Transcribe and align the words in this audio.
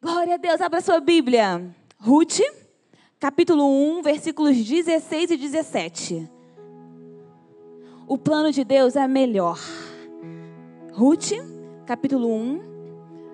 Glória 0.00 0.34
a 0.34 0.36
Deus, 0.36 0.60
abra 0.60 0.80
sua 0.80 1.00
Bíblia. 1.00 1.74
Ruth, 1.98 2.38
capítulo 3.18 3.64
1, 3.98 4.02
versículos 4.02 4.56
16 4.56 5.32
e 5.32 5.36
17. 5.36 6.30
O 8.06 8.16
plano 8.16 8.52
de 8.52 8.62
Deus 8.62 8.94
é 8.94 9.08
melhor. 9.08 9.58
Ruth, 10.92 11.32
capítulo 11.84 12.32
1, 12.32 12.60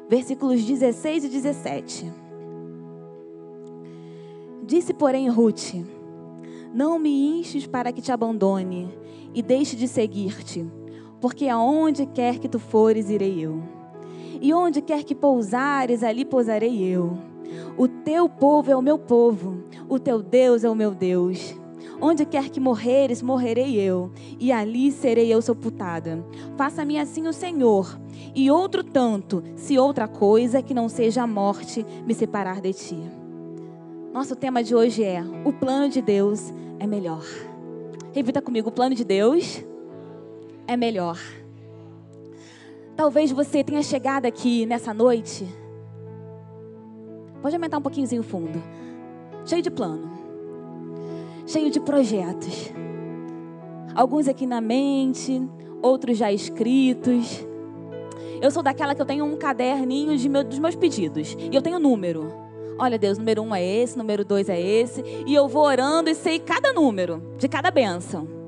versículos 0.09 0.65
16 0.65 1.25
e 1.25 1.29
17. 1.29 2.11
Disse, 4.67 4.95
porém, 4.95 5.29
Ruth: 5.29 5.75
Não 6.73 6.99
me 6.99 7.41
enches 7.41 7.67
para 7.67 7.93
que 7.93 8.01
te 8.01 8.11
abandone 8.11 8.89
e 9.35 9.43
deixe 9.43 9.77
de 9.77 9.87
seguir-te, 9.87 10.65
porque 11.21 11.47
aonde 11.47 12.07
quer 12.07 12.39
que 12.39 12.49
tu 12.49 12.59
fores, 12.59 13.11
irei 13.11 13.45
eu. 13.45 13.84
E 14.41 14.53
onde 14.53 14.81
quer 14.81 15.05
que 15.05 15.15
pousares, 15.15 16.03
ali 16.03 16.25
pousarei 16.25 16.83
eu. 16.83 17.17
O 17.77 17.87
teu 17.89 18.29
povo 18.29 18.71
é 18.71 18.77
o 18.77 18.83
meu 18.83 18.99
povo, 18.99 19.65
o 19.89 19.99
teu 19.99 20.23
Deus 20.23 20.65
é 20.65 20.71
o 20.71 20.75
meu 20.75 20.93
Deus. 20.93 21.55
Onde 22.01 22.25
quer 22.25 22.49
que 22.49 22.59
morreres, 22.59 23.23
morrerei 23.23 23.81
eu, 23.81 24.11
e 24.39 24.51
ali 24.51 24.91
serei 24.91 25.33
eu 25.33 25.41
sepultada. 25.41 26.25
Faça-me 26.57 26.99
assim 26.99 27.27
o 27.29 27.33
Senhor, 27.33 27.99
e 28.35 28.51
outro 28.51 28.83
tanto, 28.83 29.43
se 29.57 29.79
outra 29.79 30.09
coisa 30.09 30.63
que 30.63 30.75
não 30.75 30.89
seja 30.89 31.23
a 31.23 31.27
morte 31.27 31.87
me 32.07 32.15
separar 32.15 32.61
de 32.61 32.73
ti. 32.73 32.99
Nosso 34.13 34.37
tema 34.37 34.63
de 34.63 34.75
hoje 34.75 35.03
é: 35.03 35.23
o 35.45 35.53
plano 35.53 35.89
de 35.89 36.03
Deus 36.03 36.53
é 36.79 36.87
melhor. 36.87 37.25
Repita 38.13 38.43
comigo: 38.43 38.69
o 38.69 38.73
plano 38.73 38.95
de 38.95 39.05
Deus 39.05 39.65
é 40.67 40.77
melhor. 40.77 41.19
Talvez 42.97 43.33
você 43.33 43.65
tenha 43.65 43.83
chegado 43.83 44.27
aqui 44.27 44.65
nessa 44.67 44.95
noite. 44.95 45.47
Pode 47.43 47.57
aumentar 47.57 47.79
um 47.79 47.83
pouquinho 47.83 48.21
o 48.21 48.23
fundo. 48.23 48.63
Cheio 49.45 49.63
de 49.63 49.71
plano. 49.71 50.11
Cheio 51.47 51.71
de 51.71 51.81
projetos. 51.81 52.71
Alguns 53.95 54.29
aqui 54.29 54.47
na 54.47 54.61
mente, 54.61 55.43
outros 55.83 56.17
já 56.17 56.33
escritos. 56.33 57.45
Eu 58.41 58.51
sou 58.51 58.63
daquela 58.63 58.95
que 58.95 59.03
eu 59.03 59.07
tenho 59.07 59.25
um 59.25 59.37
caderninho 59.37 60.17
de 60.17 60.29
meu, 60.29 60.45
dos 60.45 60.59
meus 60.59 60.77
pedidos. 60.77 61.37
E 61.39 61.55
eu 61.55 61.63
tenho 61.63 61.79
número. 61.81 62.33
Olha, 62.79 62.99
Deus, 62.99 63.19
número 63.19 63.43
um 63.43 63.55
é 63.55 63.65
esse, 63.65 63.99
número 63.99 64.25
dois 64.25 64.49
é 64.49 64.61
esse. 64.61 65.03
E 65.27 65.35
eu 65.35 65.49
vou 65.49 65.65
orando 65.65 66.09
e 66.09 66.15
sei 66.15 66.39
cada 66.39 66.73
número 66.73 67.23
de 67.39 67.49
cada 67.49 67.71
bênção. 67.71 68.44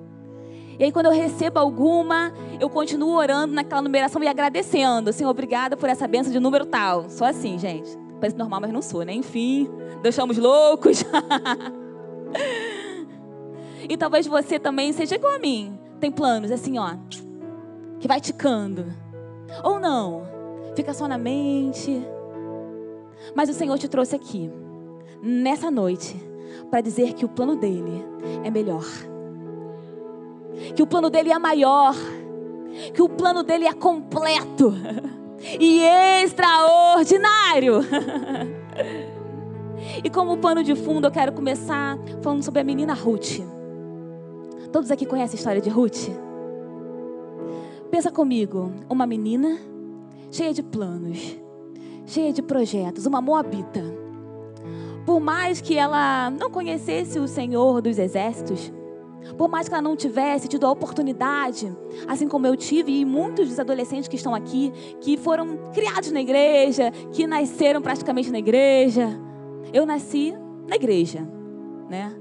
E 0.79 0.85
aí, 0.85 0.93
quando 0.93 1.07
eu 1.07 1.13
recebo 1.13 1.59
alguma, 1.59 2.33
eu 2.61 2.69
continuo 2.69 3.17
orando 3.17 3.55
naquela 3.55 3.81
numeração 3.81 4.23
e 4.23 4.29
agradecendo. 4.29 5.13
Senhor, 5.13 5.31
obrigada 5.31 5.77
por 5.77 5.89
essa 5.89 6.07
benção 6.07 6.33
de 6.33 6.39
número 6.39 6.67
tal. 6.67 7.09
Só 7.09 7.25
assim, 7.25 7.59
gente. 7.59 7.89
Parece 8.21 8.37
normal, 8.37 8.61
mas 8.61 8.73
não 8.73 8.83
sou, 8.83 9.03
né? 9.03 9.13
Enfim, 9.13 9.71
deixamos 10.03 10.37
loucos. 10.37 11.03
e 13.89 13.97
talvez 13.97 14.27
você 14.27 14.59
também 14.59 14.93
seja 14.93 15.15
igual 15.15 15.35
a 15.35 15.39
mim. 15.39 15.79
Tem 15.99 16.11
planos 16.11 16.51
assim, 16.51 16.79
ó, 16.79 16.91
que 17.99 18.09
vai 18.09 18.21
ticando. 18.21 18.87
Ou 19.65 19.81
não, 19.81 20.25
fica 20.75 20.93
só 20.93 21.09
na 21.09 21.17
mente. 21.17 22.07
Mas 23.35 23.49
o 23.49 23.55
Senhor 23.55 23.79
te 23.79 23.89
trouxe 23.89 24.15
aqui, 24.15 24.51
nessa 25.23 25.71
noite, 25.71 26.17
para 26.71 26.81
dizer 26.81 27.15
que 27.15 27.25
o 27.25 27.29
plano 27.29 27.57
dele 27.57 28.05
é 28.45 28.51
melhor 28.51 28.85
que 30.75 30.83
o 30.83 30.87
plano 30.87 31.11
dele 31.11 31.31
é 31.31 31.39
maior, 31.39 31.95
que 32.95 33.03
o 33.03 33.09
plano 33.09 33.43
dele 33.43 33.67
é 33.67 33.73
completo 33.73 34.73
e 35.61 35.83
extraordinário. 36.23 37.81
e 40.03 40.11
como 40.11 40.39
pano 40.39 40.63
de 40.63 40.75
fundo, 40.75 41.07
eu 41.07 41.11
quero 41.11 41.33
começar 41.33 41.99
falando 42.23 42.43
sobre 42.43 42.61
a 42.61 42.65
menina 42.65 42.95
Ruth. 42.95 43.41
Todos 44.73 44.91
aqui 44.91 45.07
conhecem 45.07 45.37
a 45.37 45.39
história 45.39 45.61
de 45.61 45.71
Ruth? 45.71 46.09
Pensa 47.91 48.11
comigo, 48.11 48.73
uma 48.91 49.07
menina 49.07 49.59
cheia 50.31 50.53
de 50.53 50.63
planos, 50.63 51.37
cheia 52.05 52.33
de 52.33 52.43
projetos, 52.43 53.07
uma 53.07 53.21
moabita. 53.21 53.83
Por 55.07 55.21
mais 55.21 55.61
que 55.61 55.79
ela 55.79 56.31
não 56.31 56.51
conhecesse 56.51 57.19
o 57.19 57.29
Senhor 57.29 57.81
dos 57.81 57.97
exércitos, 57.97 58.73
por 59.37 59.49
mais 59.49 59.69
que 59.69 59.75
ela 59.75 59.83
não 59.83 59.97
tivesse 59.97 60.49
tido 60.49 60.67
a 60.67 60.71
oportunidade, 60.71 61.75
assim 62.07 62.29
como 62.29 62.47
eu 62.47 62.57
tive, 62.57 63.01
e 63.01 63.05
muitos 63.05 63.49
dos 63.49 63.59
adolescentes 63.59 64.09
que 64.09 64.17
estão 64.17 64.35
aqui, 64.35 64.73
que 65.01 65.17
foram 65.17 65.59
criados 65.73 66.11
na 66.11 66.21
igreja, 66.21 66.91
que 67.13 67.27
nasceram 67.27 67.83
praticamente 67.83 68.31
na 68.31 68.39
igreja. 68.39 69.09
Eu 69.73 69.85
nasci 69.85 70.35
na 70.69 70.77
igreja, 70.77 71.27
né? 71.89 72.15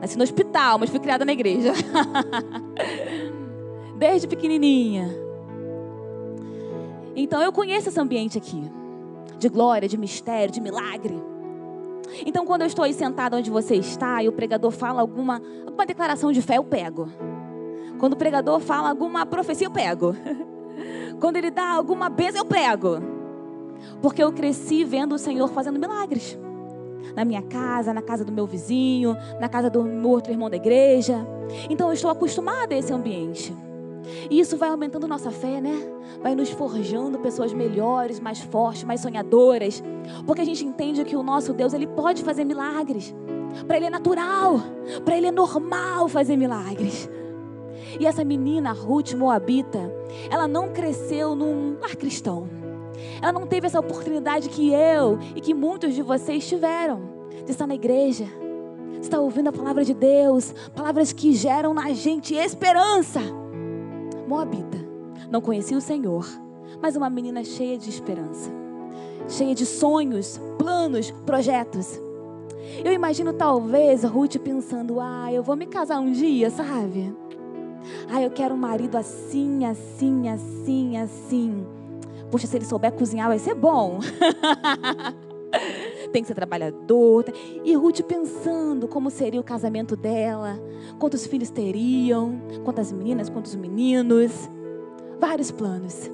Nasci 0.00 0.16
no 0.16 0.24
hospital, 0.24 0.78
mas 0.78 0.90
fui 0.90 1.00
criada 1.00 1.24
na 1.24 1.32
igreja. 1.32 1.72
Desde 3.98 4.28
pequenininha. 4.28 5.08
Então 7.16 7.42
eu 7.42 7.52
conheço 7.52 7.88
esse 7.88 8.00
ambiente 8.00 8.38
aqui, 8.38 8.62
de 9.38 9.48
glória, 9.48 9.88
de 9.88 9.98
mistério, 9.98 10.52
de 10.52 10.60
milagre. 10.60 11.20
Então, 12.24 12.44
quando 12.44 12.62
eu 12.62 12.66
estou 12.66 12.84
aí 12.84 12.92
sentada 12.92 13.36
onde 13.36 13.50
você 13.50 13.76
está 13.76 14.22
e 14.22 14.28
o 14.28 14.32
pregador 14.32 14.70
fala 14.70 15.00
alguma, 15.00 15.42
alguma 15.64 15.86
declaração 15.86 16.32
de 16.32 16.42
fé, 16.42 16.58
eu 16.58 16.64
pego. 16.64 17.08
Quando 17.98 18.12
o 18.14 18.16
pregador 18.16 18.60
fala 18.60 18.90
alguma 18.90 19.26
profecia, 19.26 19.66
eu 19.66 19.70
pego. 19.70 20.14
Quando 21.20 21.36
ele 21.36 21.50
dá 21.50 21.70
alguma 21.70 22.08
bênção, 22.08 22.40
eu 22.40 22.44
pego. 22.44 22.98
Porque 24.00 24.22
eu 24.22 24.32
cresci 24.32 24.84
vendo 24.84 25.14
o 25.14 25.18
Senhor 25.18 25.48
fazendo 25.48 25.78
milagres. 25.78 26.38
Na 27.16 27.24
minha 27.24 27.42
casa, 27.42 27.92
na 27.92 28.02
casa 28.02 28.24
do 28.24 28.32
meu 28.32 28.46
vizinho, 28.46 29.16
na 29.40 29.48
casa 29.48 29.68
do 29.68 29.82
meu 29.82 30.10
outro 30.10 30.32
irmão 30.32 30.48
da 30.48 30.56
igreja. 30.56 31.26
Então 31.68 31.88
eu 31.88 31.92
estou 31.92 32.10
acostumada 32.10 32.74
a 32.74 32.78
esse 32.78 32.92
ambiente. 32.92 33.52
E 34.30 34.38
isso 34.38 34.56
vai 34.56 34.68
aumentando 34.68 35.06
nossa 35.06 35.30
fé, 35.30 35.60
né? 35.60 35.76
Vai 36.22 36.34
nos 36.34 36.50
forjando 36.50 37.18
pessoas 37.18 37.52
melhores, 37.52 38.20
mais 38.20 38.40
fortes, 38.40 38.84
mais 38.84 39.00
sonhadoras. 39.00 39.82
Porque 40.26 40.42
a 40.42 40.44
gente 40.44 40.64
entende 40.64 41.04
que 41.04 41.16
o 41.16 41.22
nosso 41.22 41.52
Deus, 41.52 41.72
ele 41.72 41.86
pode 41.86 42.22
fazer 42.22 42.44
milagres. 42.44 43.14
Para 43.66 43.76
ele 43.76 43.86
é 43.86 43.90
natural, 43.90 44.60
para 45.04 45.16
ele 45.16 45.26
é 45.26 45.32
normal 45.32 46.08
fazer 46.08 46.36
milagres. 46.36 47.08
E 47.98 48.06
essa 48.06 48.24
menina, 48.24 48.72
Ruth 48.72 49.14
Moabita, 49.14 49.92
ela 50.30 50.46
não 50.46 50.68
cresceu 50.68 51.34
num 51.34 51.76
lar 51.80 51.96
cristão. 51.96 52.48
Ela 53.22 53.32
não 53.32 53.46
teve 53.46 53.66
essa 53.66 53.80
oportunidade 53.80 54.48
que 54.48 54.70
eu 54.72 55.18
e 55.34 55.40
que 55.40 55.54
muitos 55.54 55.94
de 55.94 56.02
vocês 56.02 56.46
tiveram 56.46 57.00
de 57.44 57.52
estar 57.52 57.66
na 57.66 57.74
igreja, 57.74 58.26
de 58.92 59.00
estar 59.00 59.20
ouvindo 59.20 59.48
a 59.48 59.52
palavra 59.52 59.84
de 59.84 59.94
Deus, 59.94 60.54
palavras 60.74 61.12
que 61.12 61.32
geram 61.32 61.72
na 61.72 61.92
gente 61.92 62.34
esperança. 62.34 63.20
Moabita. 64.28 64.78
Não 65.30 65.40
conhecia 65.40 65.76
o 65.76 65.80
Senhor, 65.80 66.26
mas 66.82 66.94
uma 66.94 67.08
menina 67.08 67.42
cheia 67.42 67.78
de 67.78 67.88
esperança, 67.88 68.50
cheia 69.26 69.54
de 69.54 69.64
sonhos, 69.64 70.38
planos, 70.58 71.10
projetos. 71.24 71.98
Eu 72.84 72.92
imagino 72.92 73.32
talvez 73.32 74.04
Ruth 74.04 74.36
pensando: 74.36 75.00
ah, 75.00 75.32
eu 75.32 75.42
vou 75.42 75.56
me 75.56 75.66
casar 75.66 75.98
um 75.98 76.12
dia, 76.12 76.50
sabe? 76.50 77.14
Ah, 78.10 78.22
eu 78.22 78.30
quero 78.30 78.54
um 78.54 78.58
marido 78.58 78.96
assim, 78.96 79.64
assim, 79.64 80.28
assim, 80.28 80.96
assim. 80.98 81.66
Poxa, 82.30 82.46
se 82.46 82.56
ele 82.56 82.66
souber 82.66 82.92
cozinhar, 82.92 83.28
vai 83.28 83.38
ser 83.38 83.54
bom. 83.54 84.00
Tem 86.12 86.22
que 86.22 86.28
ser 86.28 86.34
trabalhador. 86.34 87.24
E 87.64 87.74
Ruth 87.74 88.00
pensando 88.02 88.88
como 88.88 89.10
seria 89.10 89.40
o 89.40 89.44
casamento 89.44 89.96
dela, 89.96 90.58
quantos 90.98 91.26
filhos 91.26 91.50
teriam, 91.50 92.40
quantas 92.64 92.92
meninas, 92.92 93.28
quantos 93.28 93.54
meninos. 93.54 94.32
Vários 95.18 95.50
planos. 95.50 96.10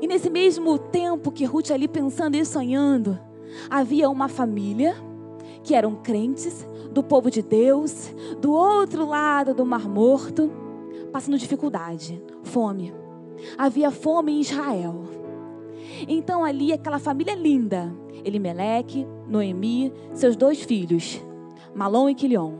E 0.00 0.06
nesse 0.06 0.30
mesmo 0.30 0.78
tempo 0.78 1.30
que 1.30 1.44
Ruth 1.44 1.70
ali 1.70 1.86
pensando 1.86 2.34
e 2.34 2.44
sonhando, 2.44 3.18
havia 3.68 4.08
uma 4.08 4.28
família 4.28 4.94
que 5.62 5.74
eram 5.74 5.96
crentes 5.96 6.66
do 6.90 7.02
povo 7.02 7.30
de 7.30 7.42
Deus, 7.42 8.10
do 8.40 8.50
outro 8.50 9.06
lado 9.06 9.54
do 9.54 9.64
Mar 9.64 9.88
Morto, 9.88 10.50
passando 11.12 11.38
dificuldade, 11.38 12.22
fome. 12.42 12.94
Havia 13.56 13.90
fome 13.90 14.32
em 14.32 14.40
Israel. 14.40 15.19
Então 16.08 16.44
ali 16.44 16.72
aquela 16.72 16.98
família 16.98 17.34
linda, 17.34 17.92
Elimeleque, 18.24 19.06
Noemi, 19.26 19.92
seus 20.12 20.36
dois 20.36 20.62
filhos, 20.62 21.20
Malom 21.74 22.08
e 22.08 22.14
Quilion. 22.14 22.54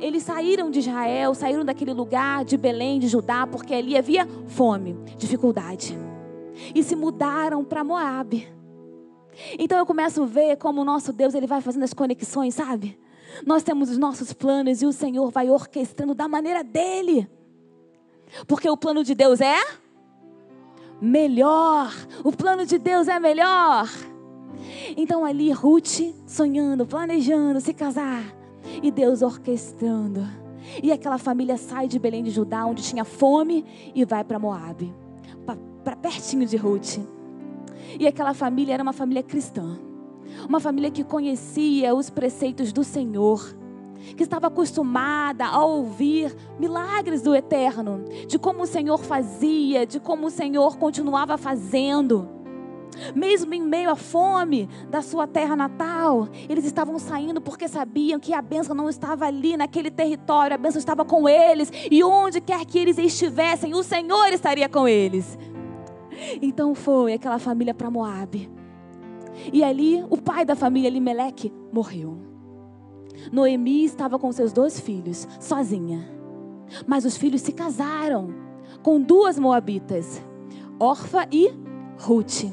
Eles 0.00 0.22
saíram 0.22 0.70
de 0.70 0.78
Israel, 0.78 1.34
saíram 1.34 1.64
daquele 1.64 1.92
lugar 1.92 2.44
de 2.44 2.56
Belém, 2.56 3.00
de 3.00 3.08
Judá, 3.08 3.46
porque 3.46 3.74
ali 3.74 3.96
havia 3.96 4.26
fome, 4.46 4.96
dificuldade. 5.16 5.98
E 6.74 6.82
se 6.82 6.94
mudaram 6.94 7.64
para 7.64 7.82
Moabe. 7.82 8.48
Então 9.58 9.78
eu 9.78 9.86
começo 9.86 10.22
a 10.22 10.26
ver 10.26 10.56
como 10.56 10.80
o 10.80 10.84
nosso 10.84 11.12
Deus 11.12 11.34
ele 11.34 11.46
vai 11.46 11.60
fazendo 11.60 11.82
as 11.82 11.92
conexões, 11.92 12.54
sabe? 12.54 12.98
Nós 13.44 13.62
temos 13.62 13.90
os 13.90 13.98
nossos 13.98 14.32
planos 14.32 14.82
e 14.82 14.86
o 14.86 14.92
Senhor 14.92 15.30
vai 15.30 15.50
orquestrando 15.50 16.14
da 16.14 16.28
maneira 16.28 16.62
dele. 16.62 17.28
Porque 18.46 18.68
o 18.68 18.76
plano 18.76 19.02
de 19.02 19.14
Deus 19.14 19.40
é 19.40 19.56
melhor. 21.00 21.92
O 22.24 22.32
plano 22.32 22.66
de 22.66 22.78
Deus 22.78 23.08
é 23.08 23.18
melhor. 23.18 23.88
Então 24.96 25.24
ali 25.24 25.50
Ruth 25.52 26.00
sonhando, 26.26 26.86
planejando 26.86 27.60
se 27.60 27.72
casar 27.72 28.22
e 28.82 28.90
Deus 28.90 29.22
orquestrando. 29.22 30.26
E 30.82 30.92
aquela 30.92 31.18
família 31.18 31.56
sai 31.56 31.88
de 31.88 31.98
Belém 31.98 32.22
de 32.22 32.30
Judá, 32.30 32.66
onde 32.66 32.82
tinha 32.82 33.04
fome, 33.04 33.64
e 33.94 34.04
vai 34.04 34.22
para 34.22 34.38
Moabe, 34.38 34.94
para 35.82 35.96
pertinho 35.96 36.46
de 36.46 36.56
Ruth. 36.56 36.98
E 37.98 38.06
aquela 38.06 38.34
família 38.34 38.74
era 38.74 38.82
uma 38.82 38.92
família 38.92 39.22
cristã, 39.22 39.78
uma 40.46 40.60
família 40.60 40.90
que 40.90 41.02
conhecia 41.02 41.94
os 41.94 42.10
preceitos 42.10 42.72
do 42.72 42.84
Senhor, 42.84 43.56
que 44.16 44.22
estava 44.22 44.46
acostumada 44.46 45.46
a 45.46 45.64
ouvir 45.64 46.34
milagres 46.58 47.22
do 47.22 47.34
eterno, 47.34 48.04
de 48.26 48.38
como 48.38 48.62
o 48.62 48.66
Senhor 48.66 48.98
fazia, 48.98 49.86
de 49.86 50.00
como 50.00 50.26
o 50.26 50.30
Senhor 50.30 50.76
continuava 50.76 51.36
fazendo. 51.36 52.28
Mesmo 53.14 53.54
em 53.54 53.62
meio 53.62 53.90
à 53.90 53.96
fome 53.96 54.68
da 54.90 55.02
sua 55.02 55.26
terra 55.26 55.54
natal, 55.54 56.28
eles 56.48 56.64
estavam 56.64 56.98
saindo 56.98 57.40
porque 57.40 57.68
sabiam 57.68 58.18
que 58.18 58.32
a 58.32 58.42
bênção 58.42 58.74
não 58.74 58.88
estava 58.88 59.26
ali 59.26 59.56
naquele 59.56 59.90
território, 59.90 60.54
a 60.54 60.58
bênção 60.58 60.78
estava 60.78 61.04
com 61.04 61.28
eles, 61.28 61.70
e 61.90 62.02
onde 62.02 62.40
quer 62.40 62.64
que 62.64 62.78
eles 62.78 62.98
estivessem, 62.98 63.74
o 63.74 63.82
Senhor 63.82 64.28
estaria 64.32 64.68
com 64.68 64.88
eles. 64.88 65.38
Então 66.42 66.74
foi 66.74 67.12
aquela 67.12 67.38
família 67.38 67.72
para 67.74 67.90
Moabe. 67.90 68.50
E 69.52 69.62
ali 69.62 70.04
o 70.10 70.16
pai 70.16 70.44
da 70.44 70.56
família 70.56 70.88
Elimelec 70.88 71.52
morreu. 71.72 72.18
Noemi 73.32 73.84
estava 73.84 74.18
com 74.18 74.30
seus 74.32 74.52
dois 74.52 74.78
filhos, 74.78 75.26
sozinha. 75.40 76.08
Mas 76.86 77.04
os 77.04 77.16
filhos 77.16 77.40
se 77.40 77.52
casaram 77.52 78.34
com 78.82 79.00
duas 79.00 79.38
moabitas, 79.38 80.22
Orfa 80.78 81.26
e 81.32 81.52
Ruth 81.98 82.44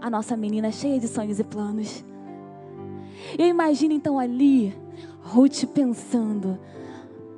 a 0.00 0.08
nossa 0.08 0.36
menina 0.36 0.72
cheia 0.72 0.98
de 0.98 1.06
sonhos 1.06 1.38
e 1.38 1.44
planos. 1.44 2.04
Eu 3.38 3.46
imagino 3.46 3.92
então 3.92 4.18
ali, 4.18 4.74
Ruth 5.22 5.64
pensando: 5.66 6.58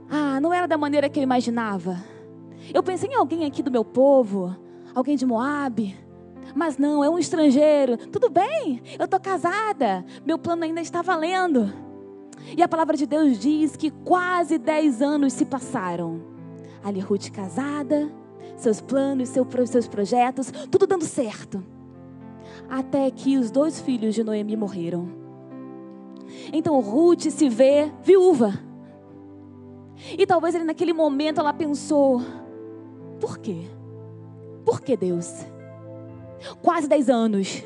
ah, 0.08 0.40
não 0.40 0.52
era 0.52 0.68
da 0.68 0.78
maneira 0.78 1.08
que 1.08 1.18
eu 1.18 1.22
imaginava. 1.22 2.02
Eu 2.72 2.82
pensei 2.82 3.10
em 3.10 3.14
alguém 3.14 3.44
aqui 3.44 3.62
do 3.62 3.70
meu 3.70 3.84
povo, 3.84 4.56
alguém 4.94 5.16
de 5.16 5.26
Moab. 5.26 5.98
Mas 6.54 6.76
não, 6.76 7.02
é 7.02 7.08
um 7.08 7.18
estrangeiro. 7.18 7.96
Tudo 7.96 8.28
bem, 8.28 8.82
eu 8.98 9.06
estou 9.06 9.18
casada. 9.18 10.04
Meu 10.24 10.38
plano 10.38 10.64
ainda 10.64 10.80
está 10.80 11.02
valendo. 11.02 11.72
E 12.56 12.62
a 12.62 12.68
palavra 12.68 12.96
de 12.96 13.06
Deus 13.06 13.38
diz 13.38 13.76
que 13.76 13.90
quase 13.90 14.58
dez 14.58 15.00
anos 15.00 15.32
se 15.32 15.44
passaram. 15.44 16.20
Ali 16.82 17.00
Ruth 17.00 17.30
casada, 17.30 18.10
seus 18.56 18.80
planos, 18.80 19.28
seus 19.28 19.88
projetos, 19.88 20.52
tudo 20.70 20.86
dando 20.86 21.04
certo 21.04 21.62
até 22.68 23.10
que 23.10 23.36
os 23.36 23.50
dois 23.50 23.80
filhos 23.80 24.14
de 24.14 24.24
Noemi 24.24 24.56
morreram. 24.56 25.08
Então 26.52 26.80
Ruth 26.80 27.30
se 27.30 27.48
vê 27.48 27.92
viúva. 28.02 28.54
E 30.16 30.26
talvez 30.26 30.54
ele 30.54 30.64
naquele 30.64 30.92
momento 30.92 31.40
ela 31.40 31.52
pensou: 31.52 32.22
por 33.20 33.38
quê? 33.38 33.66
Por 34.64 34.80
que 34.80 34.96
Deus? 34.96 35.30
Quase 36.62 36.88
dez 36.88 37.08
anos. 37.08 37.62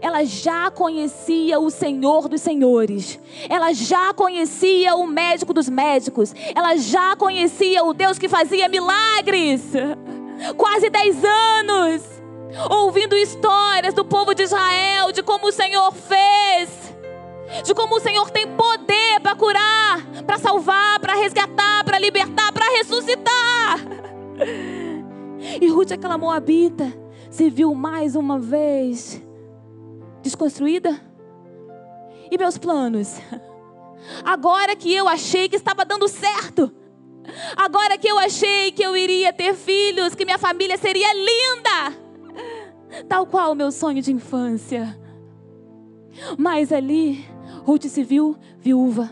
Ela 0.00 0.24
já 0.24 0.70
conhecia 0.70 1.58
o 1.58 1.70
Senhor 1.70 2.28
dos 2.28 2.40
Senhores. 2.40 3.18
Ela 3.48 3.72
já 3.72 4.12
conhecia 4.14 4.94
o 4.94 5.06
médico 5.06 5.52
dos 5.52 5.68
médicos. 5.68 6.34
Ela 6.54 6.76
já 6.76 7.16
conhecia 7.16 7.84
o 7.84 7.92
Deus 7.92 8.18
que 8.18 8.28
fazia 8.28 8.68
milagres. 8.68 9.62
Quase 10.56 10.88
dez 10.90 11.24
anos 11.24 12.18
ouvindo 12.70 13.14
histórias 13.14 13.94
do 13.94 14.04
povo 14.04 14.34
de 14.34 14.42
Israel, 14.42 15.12
de 15.12 15.22
como 15.22 15.48
o 15.48 15.52
Senhor 15.52 15.92
fez, 15.92 16.94
de 17.64 17.74
como 17.74 17.96
o 17.96 18.00
Senhor 18.00 18.30
tem 18.30 18.46
poder 18.46 19.20
para 19.22 19.36
curar, 19.36 20.06
para 20.26 20.38
salvar, 20.38 20.98
para 21.00 21.14
resgatar, 21.14 21.84
para 21.84 21.98
libertar, 21.98 22.52
para 22.52 22.70
ressuscitar. 22.78 23.80
E 25.60 25.68
Ruth, 25.68 25.92
aquela 25.92 26.18
moabita, 26.18 26.92
se 27.30 27.50
viu 27.50 27.74
mais 27.74 28.16
uma 28.16 28.38
vez 28.38 29.22
desconstruída. 30.22 31.00
E 32.30 32.36
meus 32.38 32.58
planos? 32.58 33.20
Agora 34.24 34.76
que 34.76 34.92
eu 34.92 35.08
achei 35.08 35.48
que 35.48 35.56
estava 35.56 35.84
dando 35.84 36.08
certo. 36.08 36.72
Agora 37.56 37.98
que 37.98 38.08
eu 38.08 38.18
achei 38.18 38.72
que 38.72 38.82
eu 38.82 38.96
iria 38.96 39.32
ter 39.32 39.54
filhos, 39.54 40.14
que 40.14 40.24
minha 40.24 40.38
família 40.38 40.76
seria 40.78 41.12
linda 41.12 42.08
tal 43.08 43.26
qual 43.26 43.52
o 43.52 43.54
meu 43.54 43.70
sonho 43.70 44.02
de 44.02 44.12
infância. 44.12 44.98
Mas 46.36 46.72
ali, 46.72 47.24
Ruth 47.64 47.84
se 47.84 48.02
viu 48.02 48.36
viúva, 48.58 49.10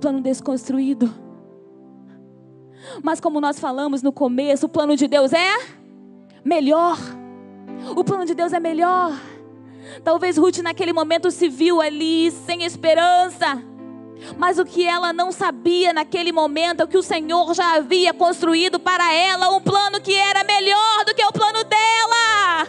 plano 0.00 0.20
desconstruído. 0.20 1.12
Mas 3.02 3.20
como 3.20 3.40
nós 3.40 3.58
falamos 3.58 4.02
no 4.02 4.12
começo, 4.12 4.66
o 4.66 4.68
plano 4.68 4.96
de 4.96 5.08
Deus 5.08 5.32
é 5.32 5.52
melhor. 6.44 6.98
O 7.96 8.04
plano 8.04 8.26
de 8.26 8.34
Deus 8.34 8.52
é 8.52 8.60
melhor. 8.60 9.12
Talvez 10.02 10.36
Ruth 10.36 10.58
naquele 10.58 10.92
momento 10.92 11.30
se 11.30 11.48
viu 11.48 11.80
ali 11.80 12.30
sem 12.30 12.64
esperança. 12.64 13.62
Mas 14.38 14.58
o 14.58 14.64
que 14.64 14.86
ela 14.86 15.12
não 15.12 15.30
sabia 15.30 15.92
naquele 15.92 16.32
momento 16.32 16.82
é 16.82 16.86
que 16.86 16.96
o 16.96 17.02
Senhor 17.02 17.54
já 17.54 17.74
havia 17.74 18.14
construído 18.14 18.78
para 18.80 19.12
ela 19.12 19.50
um 19.50 19.60
plano 19.60 20.00
que 20.00 20.14
era 20.14 20.44
melhor 20.44 21.04
do 21.04 21.14
que 21.14 21.24
o 21.24 21.32
plano 21.32 21.64
dela. 21.64 22.66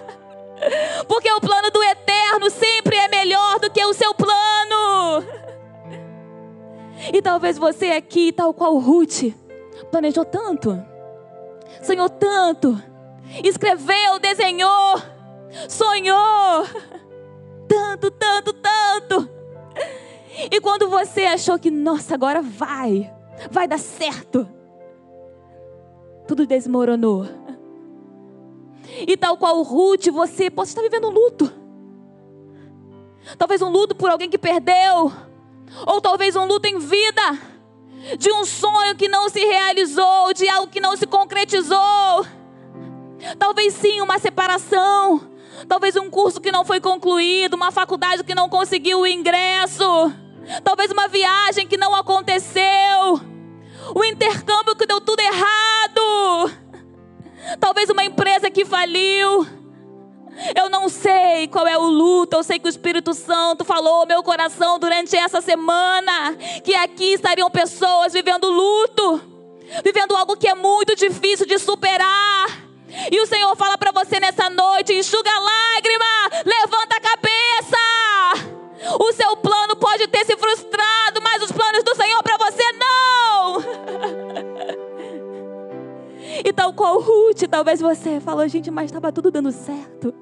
Porque 1.07 1.31
o 1.31 1.41
plano 1.41 1.69
do 1.71 1.83
eterno 1.83 2.49
sempre 2.49 2.95
é 2.97 3.07
melhor 3.07 3.59
do 3.59 3.69
que 3.69 3.83
o 3.85 3.93
seu 3.93 4.13
plano. 4.13 5.23
E 7.13 7.21
talvez 7.21 7.57
você 7.57 7.91
aqui, 7.91 8.31
tal 8.31 8.53
qual 8.53 8.77
Ruth, 8.77 9.33
planejou 9.91 10.25
tanto, 10.25 10.83
sonhou 11.81 12.09
tanto, 12.09 12.81
escreveu, 13.43 14.19
desenhou, 14.19 15.01
sonhou, 15.69 16.65
tanto, 17.67 18.11
tanto, 18.11 18.53
tanto. 18.53 19.29
E 20.51 20.59
quando 20.59 20.89
você 20.89 21.21
achou 21.21 21.57
que, 21.57 21.71
nossa, 21.71 22.13
agora 22.13 22.41
vai, 22.41 23.11
vai 23.49 23.67
dar 23.67 23.79
certo, 23.79 24.47
tudo 26.27 26.45
desmoronou. 26.45 27.25
E 29.07 29.17
tal 29.17 29.37
qual 29.37 29.61
Ruth, 29.61 30.07
você 30.07 30.49
pode 30.49 30.69
estar 30.69 30.81
vivendo 30.81 31.07
um 31.07 31.11
luto. 31.11 31.51
Talvez 33.37 33.61
um 33.61 33.69
luto 33.69 33.95
por 33.95 34.09
alguém 34.09 34.29
que 34.29 34.37
perdeu, 34.37 35.11
ou 35.87 36.01
talvez 36.01 36.35
um 36.35 36.45
luto 36.45 36.67
em 36.67 36.77
vida, 36.77 37.39
de 38.19 38.31
um 38.31 38.45
sonho 38.45 38.95
que 38.95 39.07
não 39.07 39.29
se 39.29 39.43
realizou, 39.43 40.33
de 40.33 40.47
algo 40.47 40.71
que 40.71 40.79
não 40.79 40.95
se 40.95 41.07
concretizou. 41.07 42.25
Talvez 43.39 43.73
sim 43.73 44.01
uma 44.01 44.19
separação, 44.19 45.21
talvez 45.67 45.95
um 45.95 46.09
curso 46.09 46.41
que 46.41 46.51
não 46.51 46.65
foi 46.65 46.79
concluído, 46.79 47.53
uma 47.53 47.71
faculdade 47.71 48.23
que 48.23 48.35
não 48.35 48.49
conseguiu 48.49 49.01
o 49.01 49.07
ingresso, 49.07 49.83
talvez 50.63 50.91
uma 50.91 51.07
viagem 51.07 51.67
que 51.67 51.77
não 51.77 51.95
aconteceu, 51.95 53.21
o 53.93 54.03
intercâmbio 54.03 54.75
que 54.75 54.85
deu 54.85 55.01
tudo 55.01 55.19
errado 55.19 56.65
talvez 57.59 57.89
uma 57.89 58.03
empresa 58.03 58.49
que 58.49 58.65
faliu. 58.65 59.47
Eu 60.53 60.69
não 60.69 60.89
sei 60.89 61.47
qual 61.47 61.65
é 61.65 61.77
o 61.77 61.87
luto, 61.87 62.35
eu 62.35 62.43
sei 62.43 62.59
que 62.59 62.67
o 62.67 62.69
Espírito 62.69 63.13
Santo 63.13 63.63
falou 63.63 64.01
ao 64.01 64.05
meu 64.05 64.21
coração 64.21 64.77
durante 64.77 65.15
essa 65.15 65.39
semana 65.39 66.35
que 66.61 66.75
aqui 66.75 67.13
estariam 67.13 67.49
pessoas 67.49 68.11
vivendo 68.11 68.49
luto, 68.49 69.21
vivendo 69.83 70.15
algo 70.15 70.35
que 70.35 70.47
é 70.47 70.55
muito 70.55 70.93
difícil 70.95 71.45
de 71.45 71.57
superar. 71.57 72.64
E 73.11 73.19
o 73.19 73.25
Senhor 73.25 73.55
fala 73.55 73.77
para 73.77 73.91
você 73.91 74.19
nessa 74.19 74.49
noite: 74.49 74.93
enxuga 74.93 75.29
a 75.29 75.39
lágrima, 75.39 76.05
levanta 76.45 76.95
a 76.95 77.01
cabeça. 77.01 77.77
O 78.99 79.11
seu 79.13 79.35
plano 79.37 79.75
pode 79.75 80.07
ter 80.07 80.25
se 80.25 80.37
frustrado, 80.37 81.21
mas 81.21 81.41
os 81.41 81.51
planos 81.51 81.83
do 81.83 81.95
Senhor 81.95 82.21
para 82.21 82.37
você 82.37 82.63
não. 82.73 83.65
E 86.43 86.51
tal 86.51 86.73
qual 86.73 86.99
Ruth, 86.99 87.43
talvez 87.49 87.79
você 87.79 88.19
falou, 88.19 88.47
gente, 88.47 88.69
mas 88.69 88.85
estava 88.85 89.11
tudo 89.11 89.31
dando 89.31 89.51
certo. 89.51 90.13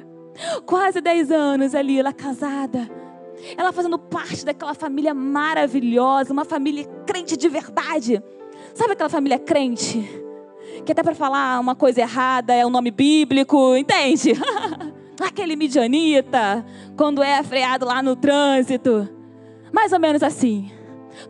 Quase 0.64 1.00
10 1.00 1.32
anos 1.32 1.74
ali, 1.74 1.98
ela 1.98 2.12
casada. 2.12 2.88
Ela 3.56 3.72
fazendo 3.72 3.98
parte 3.98 4.44
daquela 4.44 4.74
família 4.74 5.12
maravilhosa, 5.12 6.32
uma 6.32 6.44
família 6.44 6.84
crente 7.06 7.36
de 7.36 7.48
verdade. 7.48 8.22
Sabe 8.74 8.92
aquela 8.92 9.08
família 9.08 9.38
crente? 9.38 10.25
Que 10.86 10.92
até 10.92 11.02
para 11.02 11.14
falar 11.14 11.60
uma 11.60 11.74
coisa 11.74 12.00
errada 12.00 12.54
é 12.54 12.64
um 12.64 12.70
nome 12.70 12.90
bíblico, 12.90 13.76
entende? 13.76 14.32
Aquele 15.20 15.56
midianita, 15.56 16.64
quando 16.96 17.22
é 17.22 17.42
freado 17.42 17.84
lá 17.84 18.02
no 18.02 18.16
trânsito. 18.16 19.08
Mais 19.72 19.92
ou 19.92 19.98
menos 19.98 20.22
assim. 20.22 20.70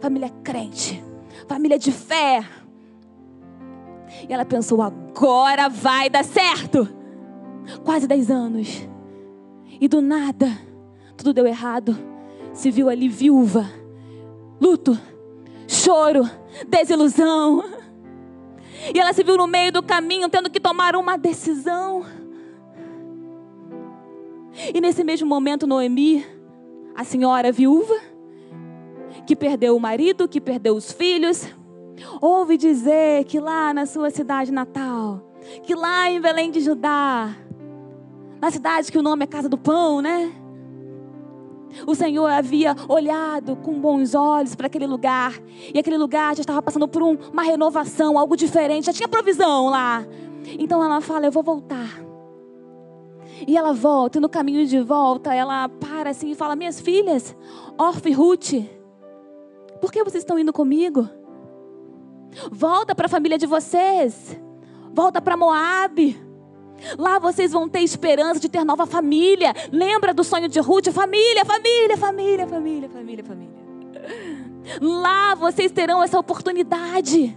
Família 0.01 0.29
crente, 0.45 1.03
família 1.49 1.79
de 1.79 1.91
fé, 1.91 2.45
e 4.29 4.33
ela 4.33 4.45
pensou: 4.45 4.83
agora 4.83 5.69
vai 5.69 6.09
dar 6.09 6.25
certo. 6.25 6.89
quase 7.85 8.07
10 8.07 8.31
anos. 8.31 8.89
E 9.81 9.89
do 9.89 10.01
nada, 10.01 10.51
tudo 11.17 11.35
deu 11.35 11.47
errado. 11.47 11.97
Se 12.53 12.71
viu 12.71 12.89
ali 12.89 13.09
viúva, 13.09 13.69
luto, 14.61 14.99
choro, 15.67 16.29
desilusão. 16.69 17.63
E 18.95 18.99
ela 18.99 19.13
se 19.13 19.23
viu 19.23 19.37
no 19.37 19.47
meio 19.47 19.73
do 19.73 19.83
caminho 19.83 20.29
tendo 20.29 20.51
que 20.51 20.61
tomar 20.61 20.97
uma 20.97 21.17
decisão. 21.17 22.05
E 24.75 24.81
nesse 24.81 25.05
mesmo 25.05 25.29
momento, 25.29 25.67
Noemi, 25.67 26.25
a 26.95 27.05
senhora 27.05 27.53
viúva, 27.53 27.95
que 29.27 29.37
perdeu 29.37 29.77
o 29.77 29.81
marido, 29.81 30.29
que 30.29 30.41
perdeu 30.41 30.75
os 30.75 30.93
filhos, 30.93 31.47
ouve 32.21 32.57
dizer 32.57 33.25
que 33.25 33.39
lá 33.39 33.75
na 33.75 33.87
sua 33.87 34.11
cidade 34.11 34.53
natal, 34.53 35.21
que 35.63 35.75
lá 35.75 36.11
em 36.11 36.21
Belém 36.21 36.51
de 36.51 36.61
Judá, 36.61 37.37
na 38.41 38.51
cidade 38.51 38.91
que 38.91 38.99
o 38.99 39.03
nome 39.03 39.25
é 39.25 39.27
Casa 39.27 39.49
do 39.49 39.59
Pão, 39.59 40.01
né? 40.01 40.33
O 41.87 41.95
Senhor 41.95 42.27
havia 42.27 42.75
olhado 42.89 43.57
com 43.57 43.81
bons 43.81 44.15
olhos 44.15 44.55
para 44.55 44.67
aquele 44.67 44.87
lugar. 44.87 45.35
E 45.75 45.79
aquele 45.79 45.99
lugar 45.99 46.37
já 46.37 46.41
estava 46.41 46.63
passando 46.63 46.87
por 46.87 47.03
um, 47.03 47.17
uma 47.33 47.43
renovação, 47.43 48.19
algo 48.19 48.37
diferente. 48.37 48.87
Já 48.87 48.93
tinha 48.93 49.09
provisão 49.09 49.69
lá. 49.69 50.07
Então 50.59 50.83
ela 50.83 51.01
fala: 51.01 51.27
Eu 51.27 51.33
vou 51.33 51.43
voltar. 51.43 52.07
E 53.47 53.57
ela 53.57 53.73
volta, 53.73 54.19
e 54.19 54.21
no 54.21 54.29
caminho 54.29 54.65
de 54.67 54.81
volta, 54.81 55.35
ela 55.35 55.69
para 55.69 56.11
assim 56.11 56.31
e 56.31 56.35
fala: 56.35 56.57
Minhas 56.57 56.81
filhas, 56.81 57.37
Orfa 57.77 58.09
e 58.09 58.13
Ruth, 58.13 58.55
por 59.81 59.93
que 59.93 60.03
vocês 60.03 60.23
estão 60.23 60.39
indo 60.39 60.53
comigo? 60.53 61.09
Volta 62.51 62.95
para 62.95 63.07
a 63.07 63.09
família 63.09 63.39
de 63.39 63.47
vocês. 63.47 64.39
Volta 64.93 65.21
para 65.21 65.37
Moabe. 65.37 66.26
Lá 66.99 67.19
vocês 67.19 67.53
vão 67.53 67.69
ter 67.69 67.81
esperança 67.81 68.41
de 68.41 68.49
ter 68.49 68.65
nova 68.65 68.87
família. 68.87 69.55
Lembra 69.73 70.13
do 70.13 70.23
sonho 70.23 70.49
de 70.49 70.61
Ruth? 70.61 70.89
Família, 70.91 71.45
família, 71.45 71.97
família, 71.97 72.47
família, 72.47 72.89
família, 72.89 73.25
família. 73.25 73.57
Lá 74.81 75.35
vocês 75.35 75.71
terão 75.73 76.03
essa 76.03 76.19
oportunidade. 76.19 77.37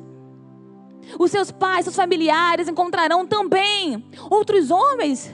Os 1.17 1.31
seus 1.31 1.51
pais, 1.51 1.85
seus 1.85 1.95
familiares 1.95 2.67
encontrarão 2.67 3.25
também 3.25 4.03
outros 4.29 4.69
homens 4.69 5.33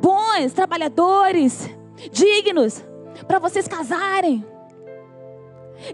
bons, 0.00 0.52
trabalhadores, 0.52 1.68
dignos, 2.12 2.84
para 3.26 3.38
vocês 3.38 3.66
casarem. 3.66 4.44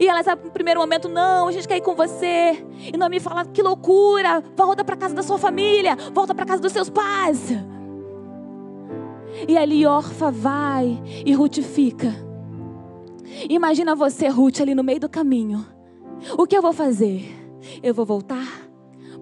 E 0.00 0.08
ela 0.08 0.22
sabe 0.22 0.44
no 0.44 0.50
primeiro 0.50 0.80
momento, 0.80 1.08
não, 1.08 1.48
a 1.48 1.52
gente 1.52 1.68
quer 1.68 1.76
ir 1.76 1.82
com 1.82 1.94
você. 1.94 2.64
E 2.92 2.96
não 2.96 3.08
me 3.08 3.20
fala, 3.20 3.44
que 3.44 3.62
loucura, 3.62 4.42
volta 4.56 4.84
para 4.84 4.96
casa 4.96 5.14
da 5.14 5.22
sua 5.22 5.38
família, 5.38 5.96
volta 6.12 6.34
para 6.34 6.46
casa 6.46 6.62
dos 6.62 6.72
seus 6.72 6.88
pais. 6.88 7.50
E 9.48 9.56
ali 9.56 9.86
Orfa 9.86 10.30
vai 10.30 11.02
e 11.24 11.32
Ruth 11.32 11.60
fica. 11.62 12.14
Imagina 13.48 13.94
você, 13.94 14.28
Ruth, 14.28 14.60
ali 14.60 14.74
no 14.74 14.84
meio 14.84 15.00
do 15.00 15.08
caminho. 15.08 15.66
O 16.36 16.46
que 16.46 16.56
eu 16.56 16.62
vou 16.62 16.72
fazer? 16.72 17.24
Eu 17.82 17.94
vou 17.94 18.04
voltar 18.04 18.46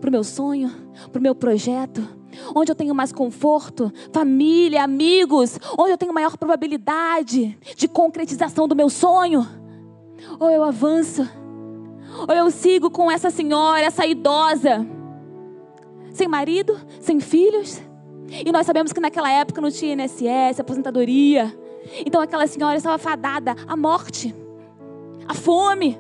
para 0.00 0.08
o 0.08 0.10
meu 0.10 0.24
sonho, 0.24 0.70
para 1.12 1.18
o 1.18 1.22
meu 1.22 1.34
projeto, 1.34 2.06
onde 2.54 2.70
eu 2.72 2.74
tenho 2.74 2.94
mais 2.94 3.12
conforto, 3.12 3.92
família, 4.12 4.82
amigos, 4.82 5.58
onde 5.78 5.92
eu 5.92 5.98
tenho 5.98 6.12
maior 6.12 6.36
probabilidade 6.36 7.58
de 7.76 7.88
concretização 7.88 8.66
do 8.66 8.74
meu 8.74 8.88
sonho 8.88 9.46
ou 10.38 10.50
eu 10.50 10.62
avanço, 10.62 11.28
ou 12.28 12.34
eu 12.34 12.50
sigo 12.50 12.90
com 12.90 13.10
essa 13.10 13.30
senhora, 13.30 13.80
essa 13.80 14.06
idosa, 14.06 14.86
sem 16.12 16.28
marido, 16.28 16.78
sem 17.00 17.20
filhos. 17.20 17.80
E 18.28 18.52
nós 18.52 18.66
sabemos 18.66 18.92
que 18.92 19.00
naquela 19.00 19.30
época 19.30 19.60
não 19.60 19.70
tinha 19.70 19.92
INSS, 19.92 20.60
aposentadoria. 20.60 21.56
Então 22.06 22.20
aquela 22.20 22.46
senhora 22.46 22.76
estava 22.76 22.98
fadada 22.98 23.56
à 23.66 23.76
morte, 23.76 24.34
à 25.26 25.34
fome, 25.34 25.98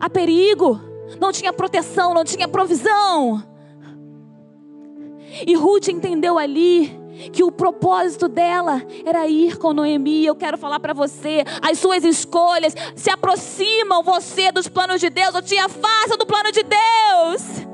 a 0.00 0.10
perigo. 0.10 0.80
Não 1.20 1.30
tinha 1.30 1.52
proteção, 1.52 2.12
não 2.12 2.24
tinha 2.24 2.48
provisão. 2.48 3.42
E 5.46 5.54
Ruth 5.54 5.88
entendeu 5.88 6.38
ali 6.38 7.05
que 7.32 7.42
o 7.42 7.50
propósito 7.50 8.28
dela 8.28 8.82
era 9.04 9.26
ir 9.26 9.58
com 9.58 9.72
Noemi. 9.72 10.24
Eu 10.24 10.34
quero 10.34 10.58
falar 10.58 10.80
para 10.80 10.92
você, 10.92 11.44
as 11.62 11.78
suas 11.78 12.04
escolhas 12.04 12.74
se 12.94 13.10
aproximam 13.10 14.02
você 14.02 14.52
dos 14.52 14.68
planos 14.68 15.00
de 15.00 15.10
Deus 15.10 15.34
ou 15.34 15.42
te 15.42 15.56
afastam 15.58 16.18
do 16.18 16.26
plano 16.26 16.52
de 16.52 16.62
Deus. 16.62 17.66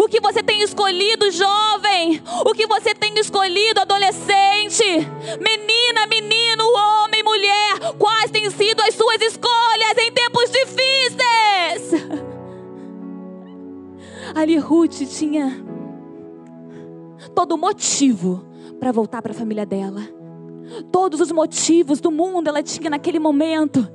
O 0.00 0.08
que 0.08 0.20
você 0.20 0.42
tem 0.42 0.62
escolhido, 0.62 1.30
jovem? 1.32 2.22
O 2.46 2.54
que 2.54 2.66
você 2.66 2.94
tem 2.94 3.18
escolhido, 3.18 3.80
adolescente? 3.80 4.84
Menina, 5.40 6.06
menino, 6.06 6.64
homem, 6.64 7.22
mulher? 7.24 7.92
Quais 7.98 8.30
têm 8.30 8.48
sido 8.50 8.80
as 8.80 8.94
suas 8.94 9.20
escolhas 9.20 9.98
em 9.98 10.12
tempos 10.12 10.50
difíceis? 10.50 12.22
Ali 14.34 14.56
Ruth 14.56 15.02
tinha 15.08 15.71
todo 17.34 17.58
motivo 17.58 18.44
para 18.78 18.92
voltar 18.92 19.22
para 19.22 19.32
a 19.32 19.34
família 19.34 19.66
dela. 19.66 20.02
Todos 20.90 21.20
os 21.20 21.30
motivos 21.30 22.00
do 22.00 22.10
mundo 22.10 22.48
ela 22.48 22.62
tinha 22.62 22.90
naquele 22.90 23.18
momento. 23.18 23.86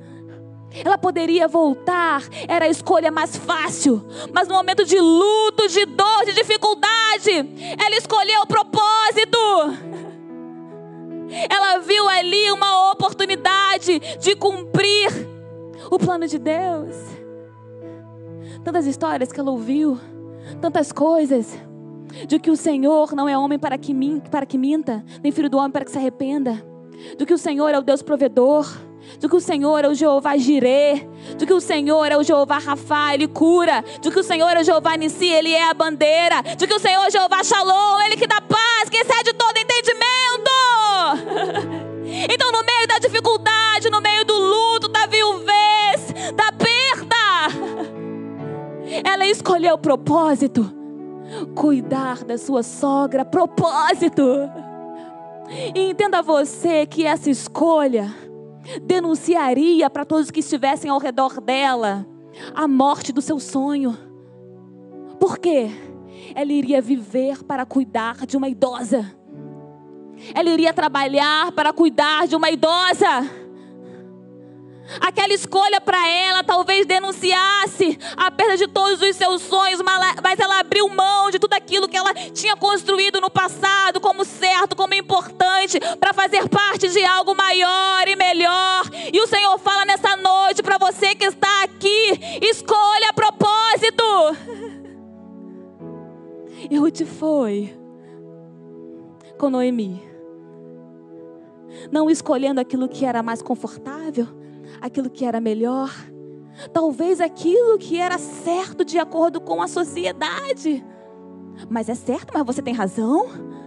Ela 0.84 0.98
poderia 0.98 1.48
voltar, 1.48 2.22
era 2.46 2.66
a 2.66 2.68
escolha 2.68 3.10
mais 3.10 3.36
fácil, 3.36 4.04
mas 4.32 4.46
no 4.48 4.54
momento 4.54 4.84
de 4.84 5.00
luto, 5.00 5.66
de 5.68 5.86
dor, 5.86 6.26
de 6.26 6.34
dificuldade, 6.34 7.32
ela 7.78 7.96
escolheu 7.96 8.42
o 8.42 8.46
propósito. 8.46 9.38
Ela 11.50 11.78
viu 11.78 12.08
ali 12.08 12.50
uma 12.52 12.92
oportunidade 12.92 13.98
de 14.20 14.36
cumprir 14.36 15.10
o 15.90 15.98
plano 15.98 16.26
de 16.26 16.38
Deus. 16.38 16.96
Tantas 18.62 18.86
histórias 18.86 19.32
que 19.32 19.40
ela 19.40 19.50
ouviu, 19.50 19.98
tantas 20.60 20.92
coisas 20.92 21.58
de 22.26 22.38
que 22.38 22.50
o 22.50 22.56
Senhor 22.56 23.14
não 23.14 23.28
é 23.28 23.36
homem 23.36 23.58
para 23.58 23.78
que, 23.78 23.94
para 24.30 24.46
que 24.46 24.58
minta, 24.58 25.04
nem 25.22 25.32
filho 25.32 25.50
do 25.50 25.58
homem 25.58 25.70
para 25.70 25.84
que 25.84 25.90
se 25.90 25.98
arrependa, 25.98 26.64
de 27.16 27.24
que 27.24 27.34
o 27.34 27.38
Senhor 27.38 27.68
é 27.68 27.78
o 27.78 27.82
Deus 27.82 28.02
provedor, 28.02 28.66
de 29.18 29.28
que 29.28 29.36
o 29.36 29.40
Senhor 29.40 29.84
é 29.84 29.88
o 29.88 29.94
Jeová 29.94 30.36
Jirê, 30.36 31.06
de 31.36 31.46
que 31.46 31.52
o 31.52 31.60
Senhor 31.60 32.06
é 32.06 32.16
o 32.16 32.22
Jeová 32.22 32.58
Rafa, 32.58 33.14
Ele 33.14 33.28
cura, 33.28 33.84
de 34.00 34.10
que 34.10 34.18
o 34.18 34.22
Senhor 34.22 34.50
é 34.50 34.60
o 34.60 34.64
Jeová 34.64 34.96
Nissi, 34.96 35.28
Ele 35.28 35.52
é 35.52 35.68
a 35.68 35.74
bandeira, 35.74 36.42
de 36.42 36.66
que 36.66 36.74
o 36.74 36.78
Senhor 36.78 37.04
é 37.04 37.08
o 37.08 37.10
Jeová 37.10 37.42
Shalom, 37.42 38.00
Ele 38.04 38.16
que 38.16 38.26
dá 38.26 38.40
paz, 38.40 38.88
que 38.90 38.96
excede 38.96 39.32
todo 39.34 39.56
entendimento. 39.56 40.50
então, 42.32 42.52
no 42.52 42.64
meio 42.64 42.86
da 42.86 42.98
dificuldade, 42.98 43.90
no 43.90 44.00
meio 44.00 44.24
do 44.24 44.34
luto, 44.34 44.88
da 44.88 45.06
viuvez, 45.06 46.34
da 46.34 46.52
perda, 46.52 47.16
ela 49.04 49.26
escolheu 49.26 49.74
o 49.74 49.78
propósito 49.78 50.77
cuidar 51.54 52.24
da 52.24 52.38
sua 52.38 52.62
sogra, 52.62 53.24
propósito. 53.24 54.24
E 55.74 55.90
entenda 55.90 56.22
você 56.22 56.86
que 56.86 57.06
essa 57.06 57.30
escolha 57.30 58.14
denunciaria 58.82 59.88
para 59.88 60.04
todos 60.04 60.30
que 60.30 60.40
estivessem 60.40 60.90
ao 60.90 60.98
redor 60.98 61.40
dela 61.40 62.06
a 62.54 62.68
morte 62.68 63.12
do 63.12 63.22
seu 63.22 63.40
sonho. 63.40 63.96
Por 65.18 65.38
quê? 65.38 65.70
Ela 66.34 66.52
iria 66.52 66.80
viver 66.80 67.42
para 67.42 67.64
cuidar 67.64 68.26
de 68.26 68.36
uma 68.36 68.48
idosa. 68.48 69.14
Ela 70.34 70.50
iria 70.50 70.74
trabalhar 70.74 71.52
para 71.52 71.72
cuidar 71.72 72.26
de 72.26 72.36
uma 72.36 72.50
idosa. 72.50 73.47
Aquela 75.00 75.34
escolha 75.34 75.80
para 75.80 76.08
ela 76.08 76.42
talvez 76.42 76.86
denunciasse 76.86 77.98
a 78.16 78.30
perda 78.30 78.56
de 78.56 78.66
todos 78.66 79.00
os 79.02 79.16
seus 79.16 79.42
sonhos, 79.42 79.82
mas 80.22 80.40
ela 80.40 80.60
abriu 80.60 80.88
mão 80.88 81.30
de 81.30 81.38
tudo 81.38 81.52
aquilo 81.52 81.88
que 81.88 81.96
ela 81.96 82.14
tinha 82.14 82.56
construído 82.56 83.20
no 83.20 83.30
passado 83.30 84.00
como 84.00 84.24
certo, 84.24 84.74
como 84.74 84.94
importante, 84.94 85.78
para 86.00 86.14
fazer 86.14 86.48
parte 86.48 86.88
de 86.88 87.04
algo 87.04 87.34
maior 87.34 88.08
e 88.08 88.16
melhor. 88.16 88.82
E 89.12 89.20
o 89.20 89.26
Senhor 89.26 89.58
fala 89.58 89.84
nessa 89.84 90.16
noite 90.16 90.62
para 90.62 90.78
você 90.78 91.14
que 91.14 91.26
está 91.26 91.64
aqui: 91.64 92.18
escolha 92.42 93.12
propósito. 93.12 94.04
E 96.70 96.76
Ruth 96.76 97.02
foi 97.06 97.72
com 99.38 99.48
Noemi, 99.48 100.02
não 101.90 102.10
escolhendo 102.10 102.60
aquilo 102.60 102.88
que 102.88 103.06
era 103.06 103.22
mais 103.22 103.40
confortável 103.40 104.37
aquilo 104.80 105.10
que 105.10 105.24
era 105.24 105.40
melhor, 105.40 105.92
talvez 106.72 107.20
aquilo 107.20 107.78
que 107.78 107.98
era 107.98 108.18
certo 108.18 108.84
de 108.84 108.98
acordo 108.98 109.40
com 109.40 109.62
a 109.62 109.68
sociedade. 109.68 110.84
Mas 111.68 111.88
é 111.88 111.94
certo, 111.94 112.32
mas 112.32 112.44
você 112.44 112.62
tem 112.62 112.74
razão. 112.74 113.26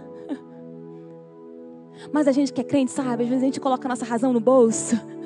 Mas 2.10 2.26
a 2.26 2.32
gente 2.32 2.52
que 2.52 2.60
é 2.60 2.64
crente, 2.64 2.90
sabe, 2.90 3.22
às 3.22 3.28
vezes 3.28 3.42
a 3.42 3.46
gente 3.46 3.60
coloca 3.60 3.86
a 3.86 3.90
nossa 3.90 4.04
razão 4.04 4.32
no 4.32 4.40
bolso. 4.40 4.98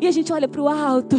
E 0.00 0.06
a 0.06 0.10
gente 0.12 0.32
olha 0.32 0.46
para 0.46 0.60
o 0.60 0.68
alto. 0.68 1.16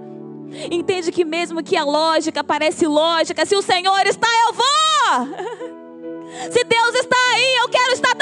Entende 0.70 1.12
que 1.12 1.26
mesmo 1.26 1.62
que 1.62 1.76
a 1.76 1.84
lógica 1.84 2.42
parece 2.42 2.86
lógica, 2.86 3.44
se 3.44 3.54
o 3.54 3.60
Senhor 3.60 4.06
está, 4.06 4.26
eu 4.46 4.54
vou. 4.54 5.26
Se 6.50 6.64
Deus 6.64 6.94
está 6.94 7.16
aí, 7.34 7.56
eu 7.62 7.68
quero 7.68 7.92
estar. 7.92 8.17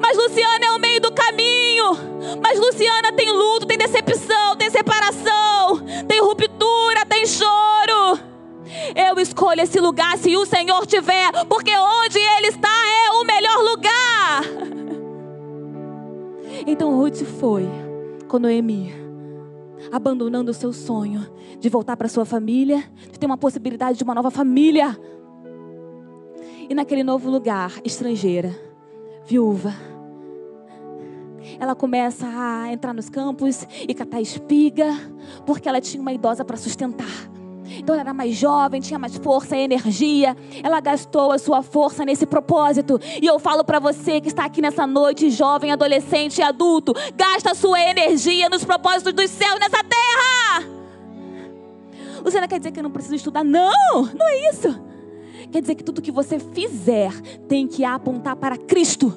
Mas 0.00 0.16
Luciana 0.16 0.66
é 0.66 0.72
o 0.72 0.78
meio 0.78 1.00
do 1.00 1.12
caminho. 1.12 1.92
Mas 2.42 2.58
Luciana 2.58 3.12
tem 3.12 3.30
luto, 3.30 3.66
tem 3.66 3.78
decepção, 3.78 4.56
tem 4.56 4.70
separação, 4.70 5.80
tem 6.06 6.20
ruptura, 6.20 7.06
tem 7.08 7.26
choro. 7.26 8.18
Eu 8.94 9.18
escolho 9.20 9.62
esse 9.62 9.80
lugar 9.80 10.18
se 10.18 10.36
o 10.36 10.44
Senhor 10.44 10.86
tiver, 10.86 11.30
porque 11.48 11.70
onde 11.76 12.18
Ele 12.18 12.48
está 12.48 12.68
é 12.68 13.10
o 13.12 13.24
melhor 13.24 13.58
lugar. 13.64 14.42
Então 16.66 16.94
Ruth 16.98 17.22
foi 17.40 17.66
com 18.26 18.38
Noemi, 18.38 18.92
abandonando 19.90 20.50
o 20.50 20.54
seu 20.54 20.72
sonho 20.72 21.26
de 21.58 21.68
voltar 21.68 21.96
para 21.96 22.08
sua 22.08 22.24
família, 22.24 22.84
de 23.10 23.18
ter 23.18 23.24
uma 23.24 23.38
possibilidade 23.38 23.96
de 23.96 24.04
uma 24.04 24.14
nova 24.14 24.30
família. 24.30 24.98
E 26.68 26.74
naquele 26.74 27.02
novo 27.02 27.30
lugar, 27.30 27.72
estrangeira, 27.84 28.54
viúva, 29.28 29.74
ela 31.60 31.74
começa 31.74 32.26
a 32.26 32.72
entrar 32.72 32.94
nos 32.94 33.10
campos 33.10 33.66
e 33.86 33.92
catar 33.92 34.22
espiga, 34.22 34.86
porque 35.44 35.68
ela 35.68 35.82
tinha 35.82 36.00
uma 36.00 36.12
idosa 36.12 36.44
para 36.44 36.56
sustentar. 36.56 37.06
Então 37.70 37.94
ela 37.94 38.00
era 38.00 38.14
mais 38.14 38.34
jovem, 38.34 38.80
tinha 38.80 38.98
mais 38.98 39.18
força 39.18 39.54
e 39.54 39.60
energia. 39.60 40.34
Ela 40.62 40.80
gastou 40.80 41.30
a 41.30 41.38
sua 41.38 41.62
força 41.62 42.02
nesse 42.02 42.24
propósito. 42.24 42.98
E 43.20 43.26
eu 43.26 43.38
falo 43.38 43.62
para 43.62 43.78
você 43.78 44.22
que 44.22 44.28
está 44.28 44.46
aqui 44.46 44.62
nessa 44.62 44.86
noite, 44.86 45.28
jovem, 45.30 45.70
adolescente 45.70 46.38
e 46.38 46.42
adulto, 46.42 46.94
gasta 47.14 47.52
a 47.52 47.54
sua 47.54 47.78
energia 47.80 48.48
nos 48.48 48.64
propósitos 48.64 49.12
dos 49.12 49.30
céus 49.30 49.60
nessa 49.60 49.84
terra. 49.84 50.66
Luciana 52.24 52.48
quer 52.48 52.58
dizer 52.58 52.72
que 52.72 52.80
eu 52.80 52.84
não 52.84 52.90
preciso 52.90 53.16
estudar? 53.16 53.44
Não, 53.44 54.04
não 54.14 54.26
é 54.26 54.50
isso. 54.50 54.87
Quer 55.50 55.60
dizer 55.60 55.74
que 55.74 55.84
tudo 55.84 56.02
que 56.02 56.10
você 56.10 56.38
fizer 56.38 57.12
tem 57.48 57.66
que 57.66 57.84
apontar 57.84 58.36
para 58.36 58.56
Cristo. 58.56 59.14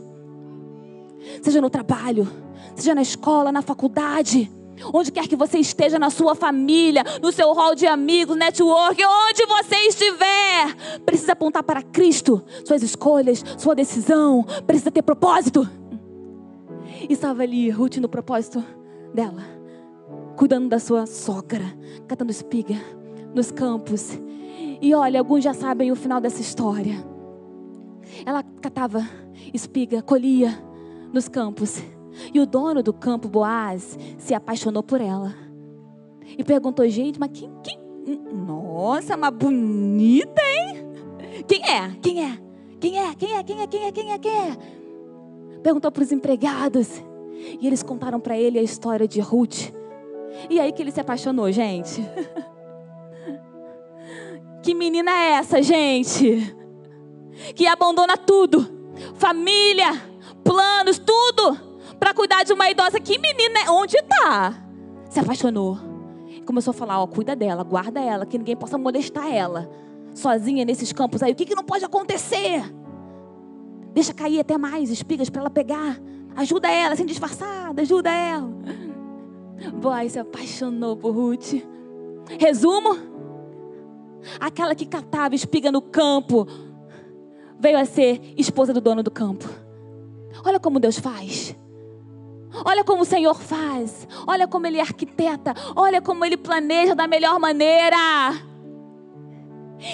Seja 1.41 1.61
no 1.61 1.69
trabalho, 1.69 2.27
seja 2.75 2.95
na 2.95 3.01
escola, 3.01 3.51
na 3.51 3.61
faculdade 3.61 4.49
Onde 4.93 5.11
quer 5.11 5.27
que 5.27 5.35
você 5.35 5.59
esteja 5.59 5.99
na 5.99 6.09
sua 6.09 6.33
família, 6.33 7.03
no 7.21 7.31
seu 7.31 7.53
hall 7.53 7.75
de 7.75 7.85
amigos, 7.85 8.35
network, 8.35 9.01
onde 9.03 9.45
você 9.45 9.75
estiver, 9.87 10.75
precisa 11.05 11.33
apontar 11.33 11.63
para 11.63 11.81
Cristo. 11.81 12.43
Suas 12.65 12.81
escolhas, 12.81 13.43
sua 13.57 13.75
decisão, 13.75 14.43
precisa 14.65 14.91
ter 14.91 15.01
propósito. 15.01 15.69
E 17.07 17.13
estava 17.13 17.43
ali 17.43 17.69
Ruth 17.69 17.97
no 17.97 18.09
propósito 18.09 18.63
dela, 19.13 19.43
cuidando 20.37 20.69
da 20.69 20.79
sua 20.79 21.05
sogra, 21.05 21.65
catando 22.07 22.31
espiga 22.31 22.75
nos 23.33 23.51
campos. 23.51 24.17
E 24.81 24.95
olha, 24.95 25.19
alguns 25.19 25.43
já 25.43 25.53
sabem 25.53 25.91
o 25.91 25.95
final 25.95 26.19
dessa 26.19 26.41
história. 26.41 27.05
Ela 28.25 28.43
catava 28.43 29.07
espiga, 29.53 30.01
colhia 30.01 30.57
nos 31.13 31.27
campos. 31.27 31.81
E 32.33 32.39
o 32.39 32.45
dono 32.45 32.81
do 32.81 32.91
campo, 32.91 33.29
Boaz, 33.29 33.97
se 34.17 34.33
apaixonou 34.33 34.83
por 34.83 34.99
ela. 34.99 35.33
E 36.37 36.43
perguntou, 36.43 36.87
gente, 36.89 37.19
mas 37.19 37.29
quem, 37.31 37.51
quem? 37.63 37.79
Nossa, 38.33 39.15
mas 39.15 39.33
bonita, 39.33 40.41
hein? 40.41 41.43
Quem 41.47 41.61
é? 41.63 41.91
Quem 42.01 42.25
é? 42.25 42.39
Quem 42.79 42.99
é? 42.99 43.15
Quem 43.15 43.37
é? 43.37 43.43
Quem 43.43 43.61
é? 43.61 43.67
Quem 43.67 43.85
é? 43.85 43.91
Quem 43.91 44.11
é? 44.11 44.17
Quem 44.17 44.31
é? 44.31 44.57
Perguntou 45.61 45.91
para 45.91 46.03
os 46.03 46.11
empregados. 46.11 47.03
E 47.59 47.67
eles 47.67 47.83
contaram 47.83 48.19
para 48.19 48.37
ele 48.37 48.57
a 48.57 48.63
história 48.63 49.07
de 49.07 49.19
Ruth. 49.19 49.71
E 50.49 50.59
aí 50.59 50.71
que 50.71 50.81
ele 50.81 50.91
se 50.91 50.99
apaixonou, 50.99 51.51
gente. 51.51 52.01
Que 54.61 54.73
menina 54.73 55.11
é 55.11 55.31
essa, 55.33 55.61
gente? 55.61 56.55
Que 57.55 57.65
abandona 57.67 58.17
tudo: 58.17 58.67
família, 59.15 60.01
planos, 60.43 60.99
tudo 60.99 61.71
para 61.99 62.13
cuidar 62.13 62.43
de 62.43 62.53
uma 62.53 62.69
idosa. 62.69 62.99
Que 62.99 63.17
menina, 63.19 63.61
é? 63.65 63.69
onde 63.69 63.95
está? 63.95 64.55
Se 65.09 65.19
apaixonou. 65.19 65.77
Começou 66.45 66.71
a 66.71 66.73
falar: 66.73 67.01
ó, 67.01 67.07
cuida 67.07 67.35
dela, 67.35 67.63
guarda 67.63 68.01
ela, 68.01 68.25
que 68.25 68.37
ninguém 68.37 68.55
possa 68.55 68.77
molestar 68.77 69.31
ela. 69.31 69.69
Sozinha 70.13 70.65
nesses 70.65 70.91
campos 70.91 71.23
aí. 71.23 71.31
O 71.31 71.35
que, 71.35 71.45
que 71.45 71.55
não 71.55 71.63
pode 71.63 71.85
acontecer? 71.85 72.63
Deixa 73.93 74.13
cair 74.13 74.39
até 74.39 74.57
mais 74.57 74.89
espigas 74.89 75.29
para 75.29 75.41
ela 75.41 75.49
pegar. 75.49 75.99
Ajuda 76.35 76.69
ela, 76.69 76.95
sem 76.95 77.05
disfarçada, 77.05 77.81
ajuda 77.81 78.09
ela. 78.09 78.49
Boaz 79.75 80.13
se 80.13 80.19
apaixonou 80.19 80.97
por 80.97 81.13
Ruth. 81.13 81.53
Resumo: 82.39 83.10
aquela 84.39 84.75
que 84.75 84.85
catava 84.85 85.35
espiga 85.35 85.71
no 85.71 85.81
campo 85.81 86.47
veio 87.59 87.77
a 87.77 87.85
ser 87.85 88.33
esposa 88.37 88.73
do 88.73 88.81
dono 88.81 89.03
do 89.03 89.11
campo. 89.11 89.47
Olha 90.45 90.59
como 90.59 90.79
Deus 90.79 90.97
faz. 90.97 91.55
Olha 92.65 92.83
como 92.83 93.03
o 93.03 93.05
Senhor 93.05 93.35
faz. 93.35 94.07
Olha 94.27 94.47
como 94.47 94.67
Ele 94.67 94.79
arquiteta. 94.79 95.53
Olha 95.75 96.01
como 96.01 96.25
Ele 96.25 96.37
planeja 96.37 96.95
da 96.95 97.07
melhor 97.07 97.39
maneira. 97.39 97.97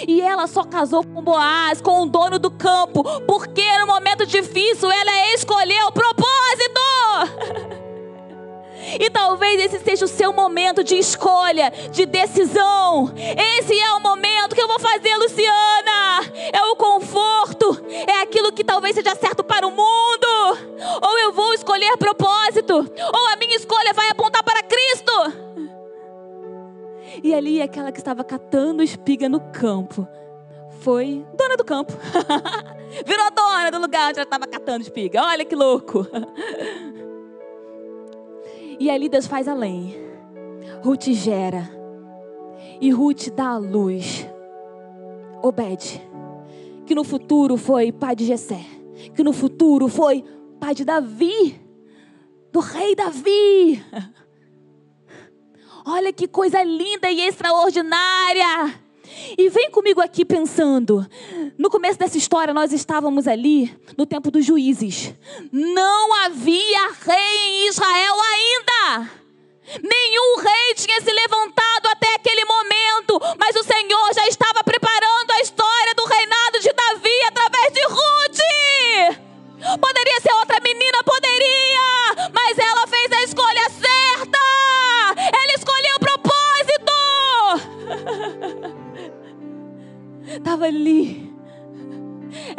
E 0.06 0.20
ela 0.20 0.46
só 0.46 0.64
casou 0.64 1.04
com 1.04 1.22
Boaz, 1.22 1.80
com 1.80 2.02
o 2.02 2.06
dono 2.06 2.38
do 2.38 2.50
campo, 2.50 3.02
porque 3.26 3.64
no 3.78 3.86
momento 3.86 4.26
difícil 4.26 4.90
ela 4.90 5.34
escolheu 5.34 5.86
o 5.86 5.92
propósito. 5.92 7.27
Talvez 9.48 9.72
esse 9.72 9.82
seja 9.82 10.04
o 10.04 10.08
seu 10.08 10.30
momento 10.30 10.84
de 10.84 10.94
escolha, 10.96 11.72
de 11.90 12.04
decisão. 12.04 13.10
Esse 13.16 13.80
é 13.80 13.92
o 13.92 14.00
momento 14.00 14.54
que 14.54 14.60
eu 14.60 14.68
vou 14.68 14.78
fazer, 14.78 15.16
Luciana. 15.16 16.22
É 16.52 16.62
o 16.64 16.76
conforto, 16.76 17.82
é 18.06 18.20
aquilo 18.20 18.52
que 18.52 18.62
talvez 18.62 18.94
seja 18.94 19.14
certo 19.14 19.42
para 19.42 19.66
o 19.66 19.70
mundo. 19.70 20.58
Ou 21.02 21.18
eu 21.20 21.32
vou 21.32 21.54
escolher 21.54 21.96
propósito, 21.96 22.74
ou 22.74 23.26
a 23.32 23.36
minha 23.36 23.56
escolha 23.56 23.94
vai 23.94 24.10
apontar 24.10 24.42
para 24.44 24.62
Cristo. 24.64 25.12
E 27.24 27.34
ali 27.34 27.62
aquela 27.62 27.90
que 27.90 28.00
estava 28.00 28.22
catando 28.22 28.82
espiga 28.82 29.30
no 29.30 29.40
campo 29.40 30.06
foi 30.80 31.24
dona 31.34 31.56
do 31.56 31.64
campo. 31.64 31.94
Virou 33.06 33.30
dona 33.30 33.70
do 33.70 33.78
lugar 33.80 34.10
onde 34.10 34.18
ela 34.18 34.24
estava 34.24 34.46
catando 34.46 34.82
espiga. 34.82 35.22
Olha 35.22 35.44
que 35.46 35.56
louco. 35.56 36.06
E 38.78 38.90
ali 38.90 39.08
Deus 39.08 39.26
faz 39.26 39.48
além. 39.48 39.94
Ruth 40.82 41.08
gera. 41.10 41.68
E 42.80 42.90
Ruth 42.90 43.28
dá 43.30 43.48
a 43.50 43.58
luz. 43.58 44.26
Obed. 45.42 46.00
Que 46.86 46.94
no 46.94 47.04
futuro 47.04 47.56
foi 47.56 47.90
pai 47.90 48.14
de 48.14 48.24
Jessé. 48.24 48.64
Que 49.14 49.22
no 49.22 49.32
futuro 49.32 49.88
foi 49.88 50.24
pai 50.60 50.74
de 50.74 50.84
Davi. 50.84 51.60
Do 52.52 52.60
rei 52.60 52.94
Davi. 52.94 53.84
Olha 55.84 56.12
que 56.12 56.28
coisa 56.28 56.62
linda 56.62 57.10
e 57.10 57.20
extraordinária. 57.20 58.87
E 59.36 59.48
vem 59.48 59.70
comigo 59.70 60.00
aqui 60.00 60.24
pensando. 60.24 61.06
No 61.56 61.70
começo 61.70 61.98
dessa 61.98 62.18
história, 62.18 62.54
nós 62.54 62.72
estávamos 62.72 63.26
ali 63.26 63.74
no 63.96 64.06
tempo 64.06 64.30
dos 64.30 64.44
juízes. 64.44 65.14
Não 65.52 66.14
havia 66.24 66.92
rei 67.04 67.64
em 67.64 67.68
Israel 67.68 68.14
ainda. 68.20 69.10
Nenhum 69.82 70.36
rei 70.38 70.74
tinha 70.74 71.00
se 71.00 71.12
levantado 71.12 71.86
até 71.88 72.14
aquele 72.14 72.44
momento, 72.44 73.20
mas 73.38 73.54
o 73.54 73.64
Senhor 73.64 74.14
já 74.14 74.26
estava 74.26 74.57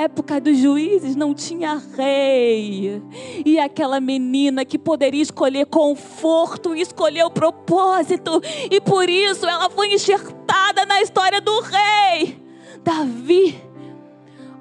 Época 0.10 0.42
dos 0.42 0.58
juízes 0.58 1.16
não 1.16 1.36
tinha 1.36 1.80
rei. 1.96 3.02
E 3.46 3.60
aquela 3.60 4.00
menina 4.00 4.66
que 4.66 4.78
poderia 4.78 5.22
escolher 5.22 5.68
conforto, 5.68 6.76
escolheu 6.76 7.30
propósito. 7.30 8.42
E 8.72 8.82
por 8.82 9.08
isso 9.08 9.46
ela 9.46 9.70
foi 9.70 9.94
enxertada 9.94 10.84
na 10.88 11.00
história 11.02 11.40
do 11.40 11.62
rei. 11.62 12.44
Davi. 12.84 13.62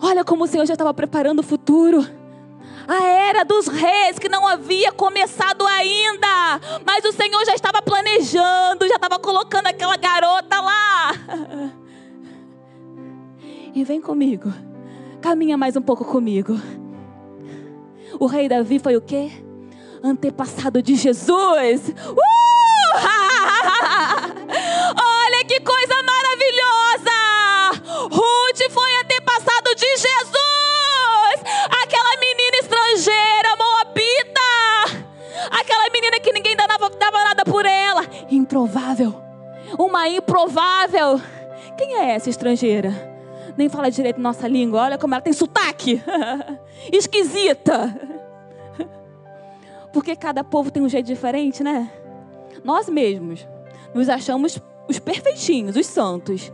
Olha 0.02 0.22
como 0.22 0.44
o 0.44 0.46
Senhor 0.46 0.66
já 0.66 0.74
estava 0.74 0.92
preparando 0.92 1.38
o 1.38 1.42
futuro. 1.42 2.06
A 2.86 3.04
era 3.04 3.42
dos 3.42 3.68
reis 3.68 4.18
que 4.18 4.28
não 4.28 4.46
havia 4.46 4.92
começado 4.92 5.66
ainda. 5.66 6.60
Mas 6.84 7.04
o 7.06 7.12
Senhor 7.12 7.42
já 7.46 7.54
estava 7.54 7.80
planejando, 7.80 8.86
já 8.86 8.96
estava 8.96 9.18
colocando 9.18 9.66
aquela 9.66 9.96
garota 9.96 10.60
lá. 10.60 11.12
E 13.74 13.84
vem 13.84 14.00
comigo 14.00 14.52
caminha 15.20 15.56
mais 15.56 15.76
um 15.76 15.82
pouco 15.82 16.04
comigo. 16.04 16.60
O 18.18 18.26
rei 18.26 18.48
Davi 18.48 18.78
foi 18.78 18.96
o 18.96 19.00
quê? 19.00 19.30
Antepassado 20.02 20.82
de 20.82 20.94
Jesus. 20.94 21.88
Uh! 21.88 22.38
Olha 24.98 25.44
que 25.46 25.60
coisa 25.60 25.94
maravilhosa! 26.02 27.18
Ruth 28.10 28.70
foi 28.70 28.96
antepassado 29.02 29.74
de 29.76 29.86
Jesus! 29.96 31.42
Aquela 31.82 32.16
menina 32.18 32.56
estrangeira, 32.62 33.56
moabita! 33.56 35.08
Aquela 35.50 35.90
menina 35.90 36.18
que 36.20 36.32
ninguém 36.32 36.56
dava, 36.56 36.90
dava 36.90 37.24
nada 37.24 37.44
por 37.44 37.66
ela. 37.66 38.04
Improvável. 38.30 39.14
Uma 39.78 40.08
improvável. 40.08 41.20
Quem 41.76 41.96
é 41.96 42.14
essa 42.14 42.30
estrangeira? 42.30 43.17
Nem 43.58 43.68
fala 43.68 43.90
direito 43.90 44.20
nossa 44.20 44.46
língua. 44.46 44.82
Olha 44.82 44.96
como 44.96 45.14
ela 45.14 45.20
tem 45.20 45.32
sotaque. 45.32 46.00
Esquisita. 46.92 47.92
Porque 49.92 50.14
cada 50.14 50.44
povo 50.44 50.70
tem 50.70 50.80
um 50.80 50.88
jeito 50.88 51.06
diferente, 51.06 51.64
né? 51.64 51.90
Nós 52.62 52.88
mesmos 52.88 53.44
nos 53.92 54.08
achamos 54.08 54.62
os 54.88 55.00
perfeitinhos, 55.00 55.74
os 55.74 55.86
santos. 55.86 56.52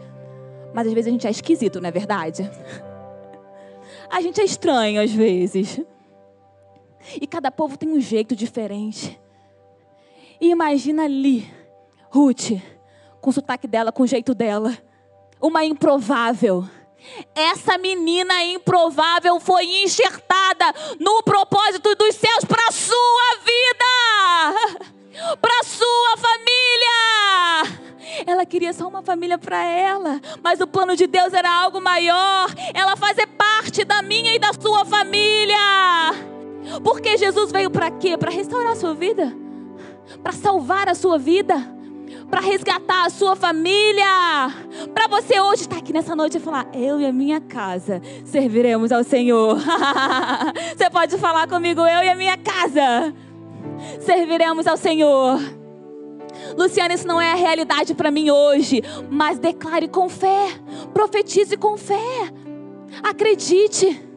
Mas 0.72 0.86
às 0.86 0.94
vezes 0.94 1.08
a 1.08 1.10
gente 1.10 1.26
é 1.26 1.30
esquisito, 1.30 1.78
não 1.78 1.88
é 1.90 1.92
verdade? 1.92 2.50
A 4.10 4.20
gente 4.20 4.40
é 4.40 4.44
estranho 4.44 5.02
às 5.02 5.10
vezes. 5.10 5.80
E 7.20 7.26
cada 7.26 7.50
povo 7.50 7.76
tem 7.76 7.88
um 7.90 8.00
jeito 8.00 8.34
diferente. 8.34 9.20
E 10.40 10.50
imagina 10.50 11.04
ali, 11.04 11.50
Ruth, 12.10 12.52
com 13.20 13.30
o 13.30 13.32
sotaque 13.32 13.66
dela, 13.66 13.90
com 13.90 14.04
o 14.04 14.06
jeito 14.06 14.34
dela. 14.34 14.76
Uma 15.40 15.64
improvável. 15.64 16.64
Essa 17.34 17.76
menina 17.78 18.42
improvável 18.44 19.38
foi 19.40 19.64
enxertada 19.82 20.74
no 20.98 21.22
propósito 21.22 21.94
dos 21.94 22.14
céus 22.14 22.44
para 22.44 22.72
sua 22.72 23.36
vida, 23.44 24.86
para 25.40 25.62
sua 25.64 26.16
família. 26.16 26.64
Ela 28.26 28.46
queria 28.46 28.72
só 28.72 28.86
uma 28.88 29.02
família 29.02 29.38
para 29.38 29.62
ela, 29.62 30.20
mas 30.42 30.60
o 30.60 30.66
plano 30.66 30.96
de 30.96 31.06
Deus 31.06 31.32
era 31.32 31.50
algo 31.50 31.80
maior. 31.80 32.48
Ela 32.72 32.96
fazer 32.96 33.26
parte 33.26 33.84
da 33.84 34.02
minha 34.02 34.34
e 34.34 34.38
da 34.38 34.52
sua 34.52 34.84
família. 34.84 35.56
Porque 36.82 37.16
Jesus 37.16 37.52
veio 37.52 37.70
para 37.70 37.90
quê? 37.90 38.16
Para 38.16 38.30
restaurar 38.30 38.72
a 38.72 38.76
sua 38.76 38.94
vida, 38.94 39.32
para 40.22 40.32
salvar 40.32 40.88
a 40.88 40.94
sua 40.94 41.18
vida, 41.18 41.73
para 42.30 42.40
resgatar 42.40 43.06
a 43.06 43.10
sua 43.10 43.36
família. 43.36 44.04
Para 44.92 45.08
você 45.08 45.40
hoje 45.40 45.62
estar 45.62 45.78
aqui 45.78 45.92
nessa 45.92 46.16
noite 46.16 46.36
e 46.36 46.40
falar: 46.40 46.66
Eu 46.72 47.00
e 47.00 47.06
a 47.06 47.12
minha 47.12 47.40
casa 47.40 48.00
serviremos 48.24 48.92
ao 48.92 49.04
Senhor. 49.04 49.58
você 50.76 50.90
pode 50.90 51.16
falar 51.18 51.46
comigo: 51.48 51.80
Eu 51.80 52.02
e 52.02 52.08
a 52.08 52.14
minha 52.14 52.36
casa 52.36 53.14
serviremos 54.00 54.66
ao 54.66 54.76
Senhor. 54.76 55.40
Luciana, 56.56 56.94
isso 56.94 57.06
não 57.06 57.20
é 57.20 57.32
a 57.32 57.36
realidade 57.36 57.94
para 57.94 58.10
mim 58.10 58.30
hoje, 58.30 58.82
mas 59.10 59.38
declare 59.38 59.88
com 59.88 60.08
fé, 60.08 60.48
profetize 60.92 61.56
com 61.56 61.76
fé, 61.76 62.32
acredite. 63.02 64.13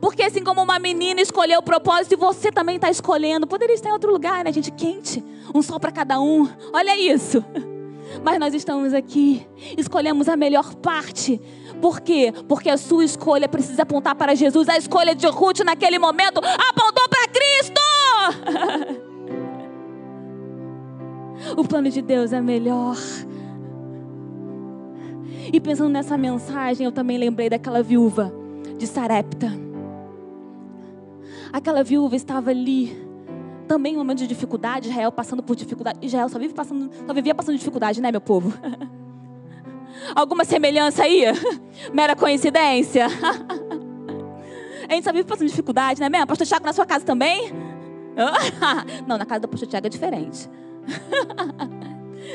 Porque 0.00 0.22
assim 0.22 0.42
como 0.42 0.62
uma 0.62 0.78
menina 0.78 1.20
escolheu 1.20 1.60
o 1.60 1.62
propósito, 1.62 2.12
e 2.12 2.16
você 2.16 2.50
também 2.52 2.76
está 2.76 2.90
escolhendo, 2.90 3.46
poderia 3.46 3.74
estar 3.74 3.88
em 3.88 3.92
outro 3.92 4.12
lugar, 4.12 4.44
né, 4.44 4.52
gente? 4.52 4.70
Quente, 4.70 5.24
um 5.54 5.62
sol 5.62 5.80
para 5.80 5.90
cada 5.90 6.20
um. 6.20 6.48
Olha 6.72 6.98
isso. 6.98 7.44
Mas 8.24 8.38
nós 8.38 8.54
estamos 8.54 8.92
aqui, 8.92 9.46
escolhemos 9.76 10.28
a 10.28 10.36
melhor 10.36 10.74
parte. 10.76 11.40
Por 11.80 12.00
quê? 12.00 12.32
Porque 12.48 12.68
a 12.68 12.76
sua 12.76 13.04
escolha 13.04 13.48
precisa 13.48 13.82
apontar 13.82 14.14
para 14.14 14.34
Jesus. 14.34 14.68
A 14.68 14.76
escolha 14.76 15.14
de 15.14 15.26
Ruth 15.26 15.60
naquele 15.60 15.98
momento 15.98 16.38
apontou 16.38 17.08
para 17.08 17.28
Cristo. 17.28 17.80
O 21.56 21.64
plano 21.64 21.88
de 21.88 22.02
Deus 22.02 22.32
é 22.34 22.40
melhor. 22.40 22.96
E 25.52 25.58
pensando 25.58 25.90
nessa 25.90 26.16
mensagem, 26.16 26.84
eu 26.84 26.92
também 26.92 27.18
lembrei 27.18 27.48
daquela 27.48 27.82
viúva 27.82 28.32
de 28.76 28.86
Sarepta. 28.86 29.50
Aquela 31.52 31.82
viúva 31.82 32.14
estava 32.16 32.50
ali, 32.50 32.96
também 33.66 33.94
um 33.94 33.98
momento 33.98 34.18
de 34.18 34.26
dificuldade, 34.26 34.88
Israel 34.88 35.12
passando 35.12 35.42
por 35.42 35.56
dificuldade. 35.56 35.98
Israel 36.02 36.28
só, 36.28 36.38
vive 36.38 36.54
passando, 36.54 36.90
só 37.06 37.12
vivia 37.12 37.34
passando 37.34 37.56
dificuldade, 37.56 38.00
né, 38.00 38.10
meu 38.10 38.20
povo? 38.20 38.52
Alguma 40.14 40.44
semelhança 40.44 41.02
aí? 41.02 41.24
Mera 41.92 42.14
coincidência? 42.14 43.06
A 44.88 44.94
gente 44.94 45.04
só 45.04 45.12
vive 45.12 45.24
passando 45.24 45.46
dificuldade, 45.46 46.00
né 46.00 46.08
mesmo? 46.08 46.26
Pastor 46.26 46.46
Tiago 46.46 46.66
na 46.66 46.72
sua 46.72 46.84
casa 46.84 47.04
também? 47.04 47.52
Não, 49.06 49.16
na 49.16 49.24
casa 49.24 49.40
do 49.40 49.48
pastor 49.48 49.68
Tiago 49.68 49.86
é 49.86 49.90
diferente. 49.90 50.50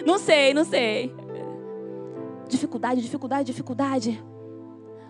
não 0.06 0.18
sei, 0.18 0.54
não 0.54 0.64
sei. 0.64 1.14
Dificuldade, 2.48 3.02
dificuldade, 3.02 3.46
dificuldade. 3.46 4.24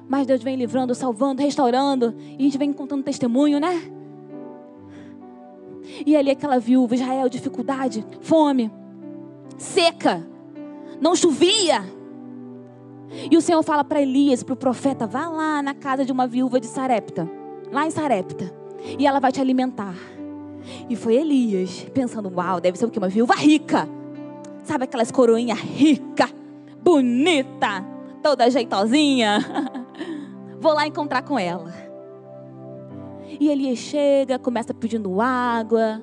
Mas 0.07 0.27
Deus 0.27 0.43
vem 0.43 0.55
livrando, 0.55 0.93
salvando, 0.93 1.41
restaurando. 1.41 2.15
E 2.19 2.41
a 2.41 2.41
gente 2.43 2.57
vem 2.57 2.71
contando 2.71 3.03
testemunho, 3.03 3.59
né? 3.59 3.91
E 6.05 6.15
ali 6.15 6.31
aquela 6.31 6.59
viúva, 6.59 6.95
Israel, 6.95 7.29
dificuldade, 7.29 8.05
fome, 8.21 8.71
seca, 9.57 10.25
não 10.99 11.15
chovia. 11.15 11.83
E 13.29 13.37
o 13.37 13.41
Senhor 13.41 13.61
fala 13.63 13.83
para 13.83 14.01
Elias, 14.01 14.43
para 14.43 14.53
o 14.53 14.57
profeta: 14.57 15.05
vá 15.05 15.27
lá 15.27 15.61
na 15.61 15.73
casa 15.73 16.03
de 16.03 16.11
uma 16.11 16.27
viúva 16.27 16.59
de 16.59 16.67
Sarepta, 16.67 17.29
lá 17.71 17.85
em 17.85 17.91
Sarepta, 17.91 18.51
e 18.97 19.05
ela 19.05 19.19
vai 19.19 19.31
te 19.31 19.39
alimentar. 19.39 19.95
E 20.89 20.95
foi 20.95 21.15
Elias, 21.15 21.85
pensando: 21.93 22.31
uau, 22.35 22.59
deve 22.59 22.77
ser 22.77 22.85
o 22.85 22.89
quê? 22.89 22.99
Uma 22.99 23.09
viúva 23.09 23.35
rica. 23.35 23.87
Sabe 24.63 24.85
aquelas 24.85 25.11
coroinhas 25.11 25.59
rica, 25.59 26.27
bonita, 26.83 27.85
toda 28.23 28.49
jeitosinha? 28.49 29.39
Vou 30.65 30.73
lá 30.73 30.87
encontrar 30.87 31.21
com 31.21 31.37
ela. 31.37 31.71
E 33.39 33.49
Elias 33.51 33.77
chega, 33.77 34.39
começa 34.39 34.73
pedindo 34.73 35.21
água, 35.21 36.01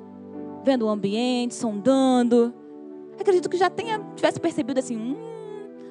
vendo 0.63 0.87
o 0.87 0.89
ambiente, 0.89 1.53
sondando. 1.53 2.55
Acredito 3.19 3.51
que 3.51 3.57
já 3.57 3.69
tenha, 3.69 3.99
tivesse 4.15 4.39
percebido 4.39 4.79
assim: 4.79 4.97
hum, 4.97 5.17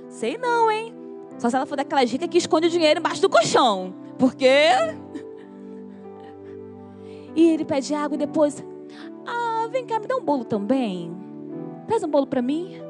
sei 0.08 0.38
não, 0.38 0.72
hein? 0.72 0.96
Só 1.38 1.50
se 1.50 1.58
ela 1.58 1.66
for 1.66 1.76
daquela 1.76 2.06
rica 2.06 2.30
que 2.30 2.38
esconde 2.38 2.68
o 2.68 2.70
dinheiro 2.70 3.02
embaixo 3.02 3.22
do 3.22 3.30
colchão. 3.30 3.94
Porque. 4.18 4.48
E 7.36 7.50
ele 7.50 7.66
pede 7.66 7.94
água 7.94 8.16
e 8.16 8.20
depois. 8.20 8.64
Ah, 9.26 9.68
vem 9.70 9.86
cá, 9.86 10.00
me 10.00 10.08
dá 10.08 10.16
um 10.16 10.24
bolo 10.24 10.46
também. 10.46 11.14
Traz 11.88 12.04
um 12.04 12.10
bolo 12.10 12.28
para 12.28 12.42
mim. 12.42 12.82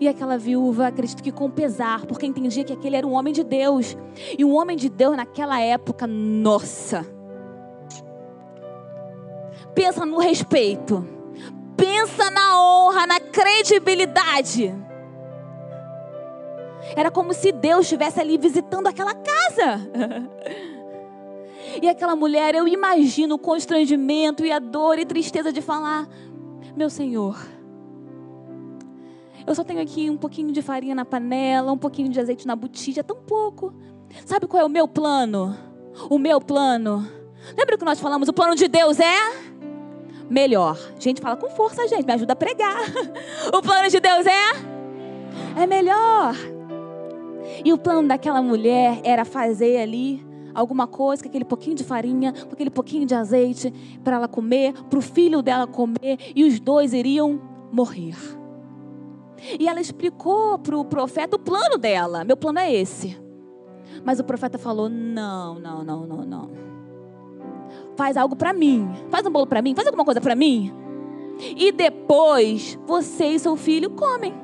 E 0.00 0.08
aquela 0.08 0.36
viúva, 0.36 0.88
acredito 0.88 1.22
que 1.22 1.32
com 1.32 1.50
pesar, 1.50 2.06
porque 2.06 2.26
entendia 2.26 2.64
que 2.64 2.72
aquele 2.72 2.96
era 2.96 3.06
um 3.06 3.12
homem 3.12 3.32
de 3.32 3.42
Deus. 3.42 3.96
E 4.38 4.44
um 4.44 4.54
homem 4.54 4.76
de 4.76 4.88
Deus 4.88 5.16
naquela 5.16 5.60
época, 5.60 6.06
nossa. 6.06 7.06
Pensa 9.74 10.04
no 10.04 10.18
respeito. 10.18 11.06
Pensa 11.76 12.30
na 12.30 12.60
honra, 12.60 13.06
na 13.06 13.20
credibilidade. 13.20 14.74
Era 16.94 17.10
como 17.10 17.34
se 17.34 17.50
Deus 17.50 17.82
estivesse 17.82 18.20
ali 18.20 18.38
visitando 18.38 18.86
aquela 18.86 19.14
casa. 19.14 19.90
E 21.82 21.88
aquela 21.88 22.16
mulher, 22.16 22.54
eu 22.54 22.66
imagino 22.66 23.34
o 23.34 23.38
constrangimento 23.38 24.46
e 24.46 24.52
a 24.52 24.58
dor 24.58 24.98
e 24.98 25.04
tristeza 25.04 25.52
de 25.52 25.60
falar: 25.60 26.08
Meu 26.74 26.88
Senhor, 26.88 27.36
eu 29.46 29.54
só 29.54 29.62
tenho 29.62 29.80
aqui 29.80 30.10
um 30.10 30.16
pouquinho 30.16 30.52
de 30.52 30.60
farinha 30.60 30.94
na 30.94 31.04
panela, 31.04 31.72
um 31.72 31.78
pouquinho 31.78 32.08
de 32.08 32.18
azeite 32.18 32.46
na 32.46 32.56
botija, 32.56 33.04
tão 33.04 33.16
pouco. 33.16 33.72
Sabe 34.24 34.46
qual 34.46 34.62
é 34.62 34.66
o 34.66 34.68
meu 34.68 34.88
plano? 34.88 35.56
O 36.10 36.18
meu 36.18 36.40
plano. 36.40 37.06
Lembra 37.56 37.78
que 37.78 37.84
nós 37.84 38.00
falamos? 38.00 38.28
O 38.28 38.32
plano 38.32 38.54
de 38.54 38.66
Deus 38.66 38.98
é 38.98 39.16
melhor. 40.28 40.76
Gente, 40.98 41.20
fala 41.20 41.36
com 41.36 41.48
força, 41.50 41.86
gente, 41.86 42.04
me 42.04 42.12
ajuda 42.12 42.32
a 42.32 42.36
pregar. 42.36 42.76
O 43.54 43.62
plano 43.62 43.88
de 43.88 44.00
Deus 44.00 44.26
é 44.26 44.76
é 45.56 45.66
melhor. 45.66 46.34
E 47.64 47.72
o 47.72 47.78
plano 47.78 48.06
daquela 48.06 48.42
mulher 48.42 49.00
era 49.04 49.24
fazer 49.24 49.78
ali 49.78 50.24
alguma 50.54 50.86
coisa 50.86 51.22
com 51.22 51.28
aquele 51.28 51.44
pouquinho 51.44 51.76
de 51.76 51.84
farinha, 51.84 52.32
com 52.32 52.52
aquele 52.52 52.70
pouquinho 52.70 53.06
de 53.06 53.14
azeite 53.14 53.72
para 54.02 54.16
ela 54.16 54.28
comer, 54.28 54.72
para 54.84 54.98
o 54.98 55.02
filho 55.02 55.42
dela 55.42 55.66
comer, 55.66 56.18
e 56.34 56.44
os 56.44 56.58
dois 56.58 56.92
iriam 56.92 57.40
morrer. 57.70 58.16
E 59.58 59.68
ela 59.68 59.80
explicou 59.80 60.58
para 60.58 60.76
o 60.76 60.84
profeta 60.84 61.36
o 61.36 61.38
plano 61.38 61.78
dela: 61.78 62.24
meu 62.24 62.36
plano 62.36 62.58
é 62.58 62.72
esse. 62.72 63.16
Mas 64.04 64.18
o 64.18 64.24
profeta 64.24 64.58
falou: 64.58 64.88
não, 64.88 65.58
não, 65.58 65.84
não, 65.84 66.06
não, 66.06 66.24
não. 66.24 66.50
Faz 67.96 68.16
algo 68.16 68.36
para 68.36 68.52
mim. 68.52 68.88
Faz 69.10 69.26
um 69.26 69.30
bolo 69.30 69.46
para 69.46 69.62
mim. 69.62 69.74
Faz 69.74 69.86
alguma 69.86 70.04
coisa 70.04 70.20
para 70.20 70.34
mim. 70.34 70.72
E 71.56 71.72
depois 71.72 72.78
você 72.86 73.26
e 73.26 73.38
seu 73.38 73.56
filho 73.56 73.90
comem. 73.90 74.34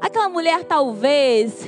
Aquela 0.00 0.28
mulher, 0.28 0.64
talvez, 0.64 1.66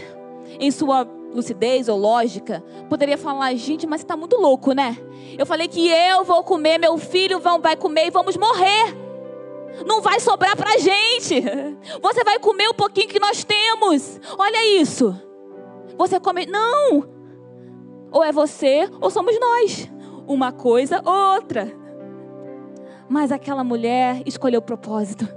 em 0.59 0.71
sua 0.71 1.07
lucidez 1.33 1.89
ou 1.89 1.99
lógica, 1.99 2.63
poderia 2.89 3.19
falar: 3.19 3.55
gente, 3.55 3.87
mas 3.87 4.01
você 4.01 4.05
está 4.05 4.17
muito 4.17 4.37
louco, 4.37 4.73
né? 4.73 4.97
Eu 5.39 5.47
falei 5.47 5.69
que 5.69 5.89
eu 5.89 6.25
vou 6.25 6.43
comer, 6.43 6.79
meu 6.79 6.97
filho 6.97 7.41
vai 7.41 7.77
comer 7.77 8.07
e 8.07 8.11
vamos 8.11 8.37
morrer. 8.37 9.06
Não 9.85 10.01
vai 10.01 10.21
sobrar 10.21 10.57
para 10.57 10.79
gente. 10.79 11.43
Você 12.01 12.25
vai 12.25 12.39
comer 12.39 12.69
o 12.69 12.75
pouquinho 12.75 13.09
que 13.09 13.21
nós 13.21 13.45
temos. 13.45 14.21
Olha 14.39 14.81
isso. 14.81 15.15
Você 15.99 16.21
come. 16.21 16.47
Não! 16.47 17.09
Ou 18.11 18.25
é 18.25 18.33
você 18.33 18.89
ou 19.01 19.11
somos 19.11 19.39
nós. 19.39 19.91
Uma 20.27 20.53
coisa 20.53 21.03
ou 21.05 21.35
outra. 21.35 21.73
Mas 23.09 23.31
aquela 23.31 23.62
mulher 23.62 24.23
escolheu 24.27 24.61
o 24.61 24.65
propósito. 24.65 25.29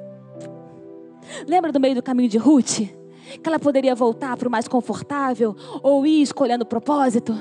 Lembra 1.48 1.72
do 1.72 1.80
meio 1.80 1.96
do 1.96 2.04
caminho 2.04 2.30
de 2.30 2.38
Ruth? 2.38 2.80
Que 2.80 3.48
ela 3.48 3.60
poderia 3.60 3.94
voltar 3.94 4.36
para 4.38 4.48
o 4.48 4.52
mais 4.52 4.68
confortável 4.68 5.56
ou 5.84 6.06
ir 6.06 6.22
escolhendo 6.22 6.64
o 6.64 6.68
propósito? 6.68 7.36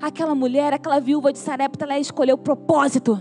Aquela 0.00 0.34
mulher, 0.34 0.72
aquela 0.72 1.00
viúva 1.00 1.32
de 1.32 1.38
Sarepta, 1.38 1.84
ela 1.84 1.98
escolheu 1.98 2.36
o 2.36 2.38
propósito. 2.38 3.20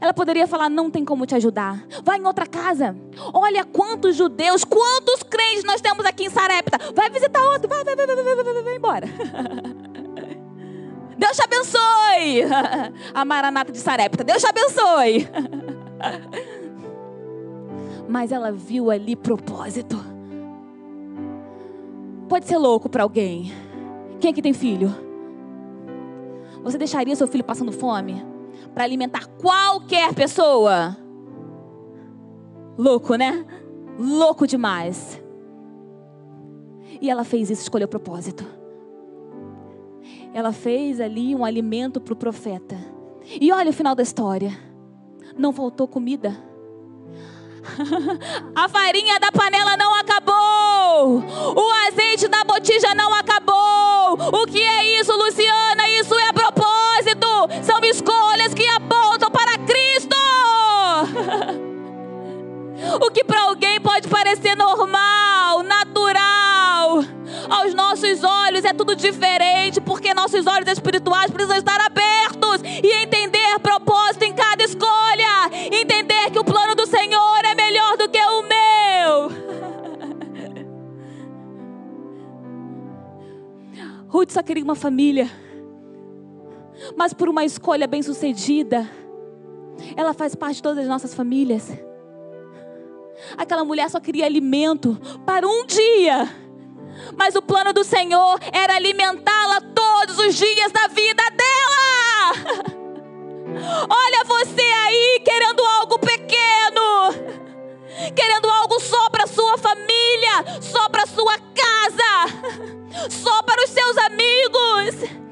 Ela 0.00 0.14
poderia 0.14 0.46
falar: 0.46 0.68
não 0.68 0.90
tem 0.90 1.04
como 1.04 1.26
te 1.26 1.34
ajudar. 1.34 1.84
Vai 2.02 2.18
em 2.18 2.26
outra 2.26 2.46
casa. 2.46 2.96
Olha 3.32 3.64
quantos 3.64 4.16
judeus, 4.16 4.64
quantos 4.64 5.22
crentes 5.22 5.64
nós 5.64 5.80
temos 5.80 6.04
aqui 6.04 6.24
em 6.24 6.30
Sarepta. 6.30 6.78
Vai 6.94 7.10
visitar 7.10 7.40
outro. 7.42 7.68
Vai, 7.68 7.84
vai, 7.84 7.96
vai, 7.96 8.06
vai, 8.06 8.16
vai, 8.16 8.34
vai, 8.34 8.44
vai, 8.44 8.62
vai 8.62 8.76
embora. 8.76 9.06
Deus 11.18 11.36
te 11.36 11.44
abençoe. 11.44 12.42
A 13.14 13.24
Maranata 13.24 13.70
de 13.70 13.78
Sarepta. 13.78 14.24
Deus 14.24 14.42
te 14.42 14.48
abençoe. 14.48 15.28
Mas 18.08 18.32
ela 18.32 18.50
viu 18.50 18.90
ali 18.90 19.14
propósito. 19.14 20.04
Pode 22.28 22.46
ser 22.46 22.58
louco 22.58 22.88
para 22.88 23.02
alguém. 23.02 23.52
Quem 24.20 24.30
aqui 24.30 24.42
tem 24.42 24.52
filho? 24.52 24.94
Você 26.62 26.78
deixaria 26.78 27.14
seu 27.14 27.26
filho 27.26 27.44
passando 27.44 27.72
fome? 27.72 28.31
Para 28.74 28.84
alimentar 28.84 29.26
qualquer 29.40 30.14
pessoa. 30.14 30.96
Louco, 32.76 33.14
né? 33.16 33.44
Louco 33.98 34.46
demais. 34.46 35.22
E 37.00 37.10
ela 37.10 37.24
fez 37.24 37.50
isso, 37.50 37.62
escolheu 37.62 37.88
propósito. 37.88 38.44
Ela 40.32 40.52
fez 40.52 41.00
ali 41.00 41.34
um 41.34 41.44
alimento 41.44 42.00
para 42.00 42.14
o 42.14 42.16
profeta. 42.16 42.76
E 43.40 43.52
olha 43.52 43.70
o 43.70 43.74
final 43.74 43.94
da 43.94 44.02
história. 44.02 44.52
Não 45.36 45.52
faltou 45.52 45.86
comida. 45.86 46.36
A 48.54 48.68
farinha 48.68 49.20
da 49.20 49.30
panela 49.30 49.76
não 49.76 49.94
acabou. 49.94 51.22
O 51.56 51.70
azeite 51.88 52.28
da 52.28 52.44
botija 52.44 52.94
não 52.94 53.14
acabou. 53.14 54.42
O 54.42 54.46
que 54.46 54.60
é 54.60 55.00
isso, 55.00 55.12
Luciana? 55.12 55.88
Isso 56.00 56.14
é 56.14 56.21
O 63.00 63.10
que 63.10 63.24
para 63.24 63.42
alguém 63.42 63.80
pode 63.80 64.08
parecer 64.08 64.56
normal, 64.56 65.62
natural, 65.62 67.04
aos 67.48 67.74
nossos 67.74 68.22
olhos 68.22 68.64
é 68.64 68.72
tudo 68.72 68.94
diferente, 68.94 69.80
porque 69.80 70.12
nossos 70.14 70.46
olhos 70.46 70.68
espirituais 70.68 71.30
precisam 71.30 71.56
estar 71.56 71.80
abertos 71.80 72.62
e 72.64 73.02
entender 73.02 73.58
propósito 73.60 74.24
em 74.24 74.34
cada 74.34 74.62
escolha, 74.64 75.50
entender 75.72 76.30
que 76.30 76.38
o 76.38 76.44
plano 76.44 76.74
do 76.74 76.86
Senhor 76.86 77.44
é 77.44 77.54
melhor 77.54 77.96
do 77.96 78.08
que 78.08 78.18
o 78.18 78.42
meu. 78.42 79.32
Ruth 84.08 84.30
só 84.30 84.42
queria 84.42 84.64
uma 84.64 84.74
família 84.74 85.30
mas 86.96 87.12
por 87.12 87.28
uma 87.28 87.44
escolha 87.44 87.86
bem-sucedida, 87.86 88.88
ela 89.96 90.12
faz 90.12 90.34
parte 90.34 90.56
de 90.56 90.62
todas 90.62 90.78
as 90.78 90.88
nossas 90.88 91.14
famílias. 91.14 91.70
Aquela 93.36 93.64
mulher 93.64 93.88
só 93.90 94.00
queria 94.00 94.26
alimento 94.26 94.98
para 95.24 95.46
um 95.46 95.64
dia, 95.66 96.28
mas 97.16 97.34
o 97.34 97.42
plano 97.42 97.72
do 97.72 97.84
Senhor 97.84 98.38
era 98.52 98.76
alimentá-la 98.76 99.60
todos 99.60 100.18
os 100.18 100.34
dias 100.34 100.72
da 100.72 100.88
vida 100.88 101.22
dela. 101.30 102.72
Olha 103.88 104.24
você 104.24 104.62
aí 104.62 105.22
querendo 105.24 105.62
algo 105.62 105.98
pequeno, 105.98 107.14
querendo 108.14 108.48
algo 108.48 108.80
só 108.80 109.10
para 109.10 109.26
sua 109.26 109.58
família, 109.58 110.60
só 110.60 110.88
para 110.88 111.06
sua 111.06 111.38
casa, 111.38 113.08
só 113.10 113.42
para 113.42 113.62
os 113.62 113.70
seus 113.70 113.96
amigos. 113.98 115.22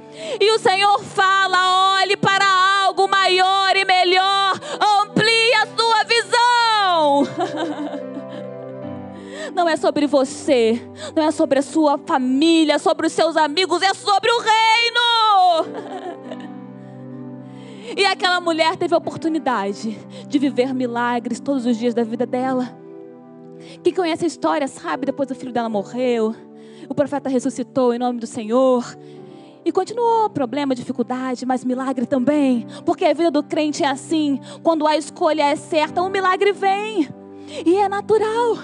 E 0.41 0.51
o 0.53 0.59
Senhor 0.59 1.03
fala: 1.03 1.97
olhe 2.01 2.17
para 2.17 2.47
algo 2.85 3.09
maior 3.09 3.77
e 3.77 3.85
melhor, 3.85 4.50
Não 9.61 9.69
é 9.69 9.77
sobre 9.77 10.07
você, 10.07 10.81
não 11.15 11.23
é 11.23 11.31
sobre 11.31 11.59
a 11.59 11.63
sua 11.63 11.99
família, 11.99 12.79
sobre 12.79 13.07
os 13.07 13.13
seus 13.13 13.37
amigos, 13.37 13.83
é 13.83 13.93
sobre 13.93 14.31
o 14.31 14.41
reino. 14.41 15.01
E 17.95 18.05
aquela 18.07 18.41
mulher 18.41 18.77
teve 18.77 18.95
a 18.95 18.99
oportunidade 18.99 19.99
de 20.27 20.39
viver 20.39 20.73
milagres 20.73 21.41
todos 21.41 21.67
os 21.67 21.77
dias 21.77 21.93
da 21.93 22.05
vida 22.05 22.25
dela. 22.25 22.75
Quem 23.83 23.93
conhece 23.93 24.25
a 24.25 24.29
história 24.29 24.67
sabe, 24.67 25.05
depois 25.05 25.31
o 25.31 25.35
filho 25.35 25.53
dela 25.53 25.69
morreu, 25.69 26.35
o 26.89 26.95
profeta 26.95 27.29
ressuscitou 27.29 27.93
em 27.93 27.99
nome 27.99 28.19
do 28.19 28.27
Senhor. 28.27 28.97
E 29.63 29.71
continuou 29.71 30.31
problema, 30.31 30.75
dificuldade, 30.75 31.45
mas 31.45 31.67
milagre 31.67 32.07
também. 32.07 32.67
Porque 32.87 33.05
a 33.05 33.13
vida 33.13 33.31
do 33.31 33.43
crente 33.43 33.83
é 33.83 33.89
assim. 33.89 34.41
Quando 34.63 34.87
a 34.87 34.97
escolha 34.97 35.43
é 35.43 35.57
certa, 35.57 36.01
um 36.01 36.09
milagre 36.09 36.53
vem. 36.53 37.09
E 37.67 37.77
é 37.77 37.89
natural. 37.91 38.57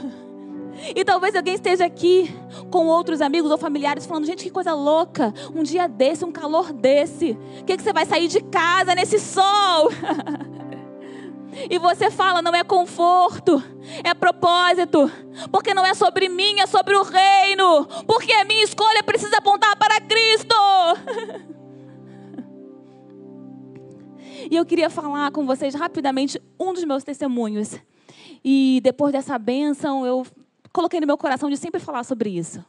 E 0.95 1.05
talvez 1.05 1.35
alguém 1.35 1.55
esteja 1.55 1.87
aqui 1.87 2.35
com 2.71 2.87
outros 2.87 3.21
amigos 3.21 3.51
ou 3.51 3.59
familiares 3.59 4.07
falando: 4.07 4.27
gente, 4.27 4.45
que 4.45 4.51
coisa 4.51 4.75
louca. 4.75 5.33
Um 5.55 5.63
dia 5.63 5.89
desse, 5.89 6.25
um 6.25 6.33
calor 6.33 6.73
desse. 6.73 7.37
Que, 7.67 7.77
que 7.77 7.83
você 7.83 7.93
vai 7.93 8.07
sair 8.07 8.29
de 8.29 8.41
casa 8.43 8.95
nesse 8.95 9.19
sol? 9.19 9.91
E 11.71 11.79
você 11.79 12.11
fala, 12.11 12.43
não 12.43 12.55
é 12.55 12.63
conforto, 12.63 13.63
é 14.05 14.13
propósito. 14.13 15.11
Porque 15.51 15.73
não 15.73 15.87
é 15.87 15.95
sobre 15.95 16.29
mim, 16.29 16.61
é 16.61 16.67
sobre 16.67 16.95
o 16.95 17.03
reino. 17.03 17.87
Porque 18.07 18.31
a 18.33 18.45
minha 18.45 18.63
escolha 18.63 19.03
precisa 19.03 19.39
apontar 19.39 19.75
para 19.77 20.01
Cristo. 20.01 20.55
E 24.49 24.55
eu 24.55 24.65
queria 24.65 24.89
falar 24.89 25.33
com 25.33 25.45
vocês 25.45 25.75
rapidamente 25.75 26.41
um 26.61 26.73
dos 26.73 26.85
meus 26.85 27.03
testemunhos. 27.03 27.75
E 28.45 28.81
depois 28.81 29.13
dessa 29.13 29.37
bênção, 29.41 30.07
eu 30.07 30.25
coloquei 30.77 31.01
no 31.01 31.07
meu 31.07 31.17
coração 31.17 31.49
de 31.49 31.57
sempre 31.57 31.81
falar 31.81 32.05
sobre 32.05 32.29
isso. 32.29 32.63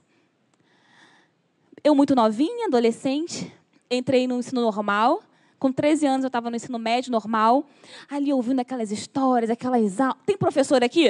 Eu, 1.84 1.94
muito 1.94 2.16
novinha, 2.16 2.68
adolescente, 2.68 3.54
entrei 3.92 4.26
no 4.26 4.40
ensino 4.40 4.62
normal. 4.62 5.22
Com 5.60 5.74
13 5.74 6.06
anos 6.06 6.24
eu 6.24 6.28
estava 6.28 6.50
no 6.50 6.56
ensino 6.56 6.80
médio 6.80 7.12
normal, 7.12 7.66
ali 8.10 8.32
ouvindo 8.32 8.62
aquelas 8.62 8.92
histórias, 8.92 9.50
aquelas 9.50 10.00
aulas. 10.00 10.18
Tem 10.26 10.38
professor 10.38 10.82
aqui? 10.84 11.10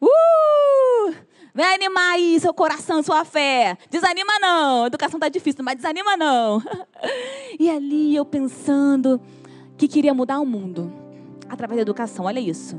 Uh! 0.00 1.14
Vem 1.52 1.66
animar 1.66 2.12
aí 2.12 2.38
seu 2.38 2.54
coração, 2.54 3.02
sua 3.02 3.24
fé. 3.24 3.76
Desanima 3.90 4.38
não. 4.38 4.84
A 4.84 4.86
educação 4.86 5.18
tá 5.18 5.28
difícil, 5.28 5.64
mas 5.64 5.76
desanima 5.76 6.16
não. 6.16 6.62
E 7.58 7.68
ali 7.68 8.14
eu 8.14 8.24
pensando 8.24 9.20
que 9.76 9.88
queria 9.88 10.14
mudar 10.14 10.38
o 10.38 10.46
mundo 10.46 10.92
através 11.48 11.78
da 11.78 11.82
educação. 11.82 12.26
Olha 12.26 12.38
isso. 12.38 12.78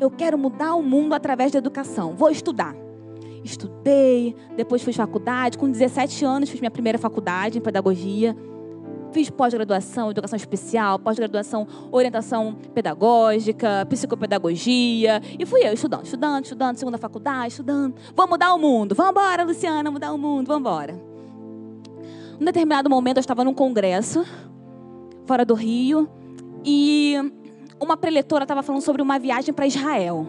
Eu 0.00 0.10
quero 0.10 0.36
mudar 0.36 0.74
o 0.74 0.82
mundo 0.82 1.14
através 1.14 1.52
da 1.52 1.58
educação. 1.58 2.14
Vou 2.14 2.30
estudar. 2.30 2.74
Estudei, 3.44 4.34
depois 4.56 4.82
fiz 4.82 4.96
faculdade. 4.96 5.56
Com 5.56 5.70
17 5.70 6.24
anos 6.24 6.50
fiz 6.50 6.60
minha 6.60 6.70
primeira 6.70 6.98
faculdade 6.98 7.58
em 7.58 7.60
pedagogia. 7.60 8.36
Fiz 9.12 9.30
pós-graduação, 9.30 10.10
educação 10.10 10.36
especial, 10.36 10.98
pós-graduação, 10.98 11.66
orientação 11.90 12.56
pedagógica, 12.74 13.86
psicopedagogia. 13.88 15.22
E 15.38 15.46
fui 15.46 15.66
eu 15.66 15.72
estudando, 15.72 16.04
estudando, 16.04 16.44
estudando, 16.44 16.76
segunda 16.76 16.98
faculdade, 16.98 17.48
estudando. 17.48 17.94
Vamos 18.14 18.30
mudar 18.32 18.52
o 18.52 18.58
mundo. 18.58 18.94
Vamos 18.94 19.12
embora, 19.12 19.44
Luciana, 19.44 19.90
mudar 19.90 20.12
o 20.12 20.18
mundo, 20.18 20.48
vamos 20.48 20.60
embora. 20.60 21.00
Num 22.38 22.44
determinado 22.44 22.90
momento, 22.90 23.16
eu 23.16 23.20
estava 23.20 23.42
num 23.42 23.54
congresso, 23.54 24.26
fora 25.24 25.44
do 25.44 25.54
Rio, 25.54 26.08
e 26.62 27.14
uma 27.80 27.96
preletora 27.96 28.44
estava 28.44 28.62
falando 28.62 28.82
sobre 28.82 29.02
uma 29.02 29.18
viagem 29.18 29.52
para 29.52 29.66
Israel. 29.66 30.26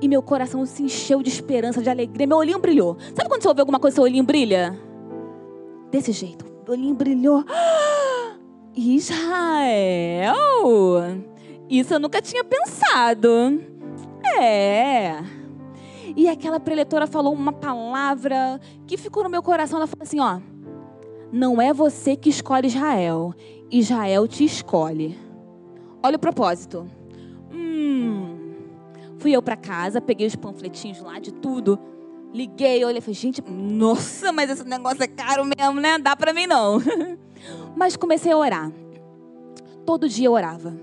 E 0.00 0.08
meu 0.08 0.22
coração 0.22 0.64
se 0.64 0.82
encheu 0.82 1.22
de 1.22 1.28
esperança, 1.28 1.82
de 1.82 1.90
alegria. 1.90 2.26
Meu 2.26 2.38
olhinho 2.38 2.58
brilhou. 2.58 2.96
Sabe 3.14 3.28
quando 3.28 3.42
você 3.42 3.48
ouve 3.48 3.60
alguma 3.60 3.78
coisa 3.78 3.94
e 3.94 3.96
seu 3.96 4.04
olhinho 4.04 4.24
brilha? 4.24 4.78
Desse 5.90 6.12
jeito 6.12 6.50
olhinho 6.72 6.94
brilhou. 6.94 7.44
Israel? 8.74 10.34
Isso 11.68 11.94
eu 11.94 12.00
nunca 12.00 12.22
tinha 12.22 12.44
pensado. 12.44 13.60
É. 14.38 15.16
E 16.16 16.28
aquela 16.28 16.60
preletora 16.60 17.06
falou 17.06 17.32
uma 17.32 17.52
palavra 17.52 18.60
que 18.86 18.96
ficou 18.96 19.22
no 19.24 19.30
meu 19.30 19.42
coração. 19.42 19.78
Ela 19.78 19.86
falou 19.86 20.02
assim: 20.02 20.20
ó, 20.20 20.40
não 21.32 21.60
é 21.60 21.72
você 21.72 22.16
que 22.16 22.30
escolhe 22.30 22.66
Israel, 22.66 23.34
Israel 23.70 24.26
te 24.26 24.44
escolhe. 24.44 25.18
Olha 26.02 26.16
o 26.16 26.18
propósito. 26.18 26.86
Hum. 27.52 28.54
Fui 29.18 29.32
eu 29.32 29.42
para 29.42 29.56
casa, 29.56 30.00
peguei 30.00 30.26
os 30.26 30.36
panfletinhos 30.36 31.00
lá 31.00 31.18
de 31.18 31.32
tudo 31.32 31.78
Liguei, 32.32 32.84
olhei 32.84 33.00
falei, 33.00 33.14
gente, 33.14 33.42
nossa, 33.42 34.30
mas 34.30 34.50
esse 34.50 34.64
negócio 34.64 35.02
é 35.02 35.08
caro 35.08 35.44
mesmo, 35.44 35.80
né? 35.80 35.98
Dá 35.98 36.14
pra 36.14 36.32
mim 36.32 36.46
não. 36.46 36.78
Mas 37.74 37.96
comecei 37.96 38.30
a 38.30 38.36
orar. 38.36 38.70
Todo 39.84 40.08
dia 40.08 40.26
eu 40.26 40.32
orava. 40.32 40.76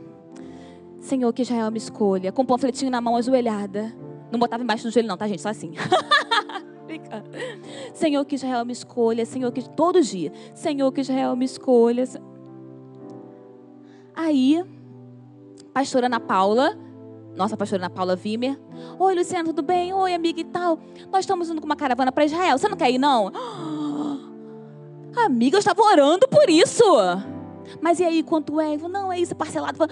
Senhor, 1.00 1.32
que 1.32 1.44
Israel 1.44 1.72
me 1.72 1.78
escolha. 1.78 2.34
Com 2.34 2.42
o 2.42 2.46
panfletinho 2.46 2.92
na 2.92 3.00
mão, 3.00 3.16
ajoelhada. 3.16 3.94
Não 4.30 4.40
botava 4.40 4.62
embaixo 4.62 4.84
do 4.84 4.92
joelho, 4.92 5.08
não, 5.08 5.16
tá, 5.16 5.28
gente? 5.28 5.42
Só 5.42 5.50
assim. 5.50 5.74
Senhor, 7.94 8.26
que 8.26 8.36
Israel 8.36 8.66
me 8.66 8.74
escolha. 8.74 9.26
Senhor, 9.26 9.52
que 9.52 9.70
todo 9.70 10.02
dia. 10.02 10.34
Senhor, 10.54 10.92
que 10.92 11.00
Israel 11.00 11.34
me 11.36 11.46
escolha. 11.46 12.04
Aí, 14.14 14.66
pastora 15.78 16.08
Ana 16.08 16.20
Paula, 16.20 16.76
nossa 17.36 17.56
pastora 17.56 17.84
Ana 17.84 17.90
Paula 17.92 18.16
Vimer. 18.16 18.60
Oi, 18.98 19.14
Luciana, 19.14 19.44
tudo 19.44 19.62
bem? 19.62 19.94
Oi, 19.94 20.12
amiga 20.12 20.42
e 20.42 20.44
tal. 20.44 20.80
Nós 21.12 21.20
estamos 21.20 21.52
indo 21.52 21.62
com 21.62 21.68
uma 21.68 21.76
caravana 21.76 22.12
para 22.12 22.26
Israel. 22.26 22.58
Você 22.58 22.68
não 22.68 22.76
quer 22.76 22.90
ir, 22.90 22.98
não? 22.98 23.32
Amiga, 25.24 25.56
eu 25.56 25.60
estava 25.60 25.80
orando 25.84 26.28
por 26.28 26.50
isso. 26.50 26.84
Mas 27.80 28.00
e 28.00 28.04
aí, 28.04 28.24
quanto 28.24 28.60
é? 28.60 28.76
Não, 28.76 29.14
é 29.14 29.20
isso, 29.20 29.36
parcelado. 29.36 29.88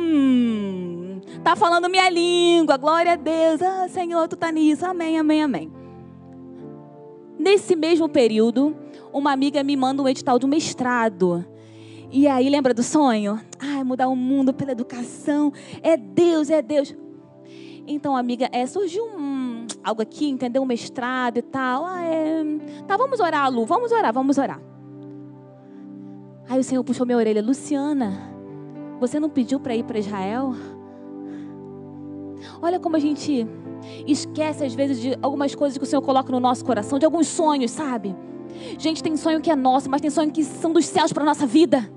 Hum, 0.00 1.20
tá 1.44 1.54
falando 1.54 1.88
minha 1.88 2.10
língua, 2.10 2.76
glória 2.76 3.12
a 3.12 3.16
Deus. 3.16 3.62
Ah, 3.62 3.86
Senhor, 3.88 4.26
tu 4.26 4.34
tá 4.34 4.50
nisso. 4.50 4.84
Amém, 4.84 5.16
amém, 5.16 5.44
amém. 5.44 5.72
Nesse 7.38 7.76
mesmo 7.76 8.08
período, 8.08 8.76
uma 9.12 9.30
amiga 9.30 9.62
me 9.62 9.76
manda 9.76 10.02
um 10.02 10.08
edital 10.08 10.40
de 10.40 10.46
mestrado. 10.48 11.46
E 12.12 12.26
aí, 12.26 12.50
lembra 12.50 12.74
do 12.74 12.82
sonho? 12.82 13.40
Ah, 13.60 13.84
mudar 13.84 14.08
o 14.08 14.16
mundo 14.16 14.52
pela 14.52 14.72
educação. 14.72 15.52
É 15.80 15.96
Deus, 15.96 16.50
é 16.50 16.60
Deus. 16.60 16.92
Então, 17.86 18.16
amiga, 18.16 18.48
é, 18.50 18.66
surgiu 18.66 19.04
um, 19.04 19.64
algo 19.84 20.02
aqui, 20.02 20.28
entendeu? 20.28 20.62
Um 20.62 20.66
mestrado 20.66 21.38
e 21.38 21.42
tal. 21.42 21.86
Ah, 21.86 22.02
é... 22.02 22.42
Tá, 22.88 22.96
vamos 22.96 23.20
orar, 23.20 23.48
Lu. 23.48 23.64
Vamos 23.64 23.92
orar, 23.92 24.12
vamos 24.12 24.38
orar. 24.38 24.60
Aí 26.48 26.58
o 26.58 26.64
Senhor 26.64 26.82
puxou 26.82 27.06
minha 27.06 27.16
orelha. 27.16 27.40
Luciana, 27.40 28.12
você 28.98 29.20
não 29.20 29.30
pediu 29.30 29.60
para 29.60 29.76
ir 29.76 29.84
para 29.84 29.98
Israel? 30.00 30.52
Olha 32.60 32.80
como 32.80 32.96
a 32.96 32.98
gente 32.98 33.46
esquece 34.04 34.64
às 34.64 34.74
vezes 34.74 35.00
de 35.00 35.16
algumas 35.22 35.54
coisas 35.54 35.78
que 35.78 35.84
o 35.84 35.86
Senhor 35.86 36.02
coloca 36.02 36.32
no 36.32 36.40
nosso 36.40 36.64
coração, 36.64 36.98
de 36.98 37.04
alguns 37.04 37.28
sonhos, 37.28 37.70
sabe? 37.70 38.16
Gente, 38.78 39.00
tem 39.00 39.16
sonho 39.16 39.40
que 39.40 39.50
é 39.50 39.54
nosso, 39.54 39.88
mas 39.88 40.00
tem 40.00 40.10
sonho 40.10 40.32
que 40.32 40.42
são 40.42 40.72
dos 40.72 40.86
céus 40.86 41.12
para 41.12 41.24
nossa 41.24 41.46
vida. 41.46 41.88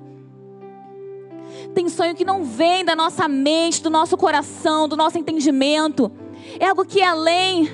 Tem 1.74 1.90
sonho 1.90 2.16
que 2.16 2.24
não 2.24 2.44
vem 2.44 2.86
da 2.86 2.96
nossa 2.96 3.28
mente, 3.28 3.82
do 3.82 3.90
nosso 3.90 4.16
coração, 4.16 4.88
do 4.88 4.96
nosso 4.96 5.18
entendimento. 5.18 6.12
É 6.60 6.68
algo 6.68 6.86
que 6.86 7.02
é 7.02 7.08
além. 7.08 7.72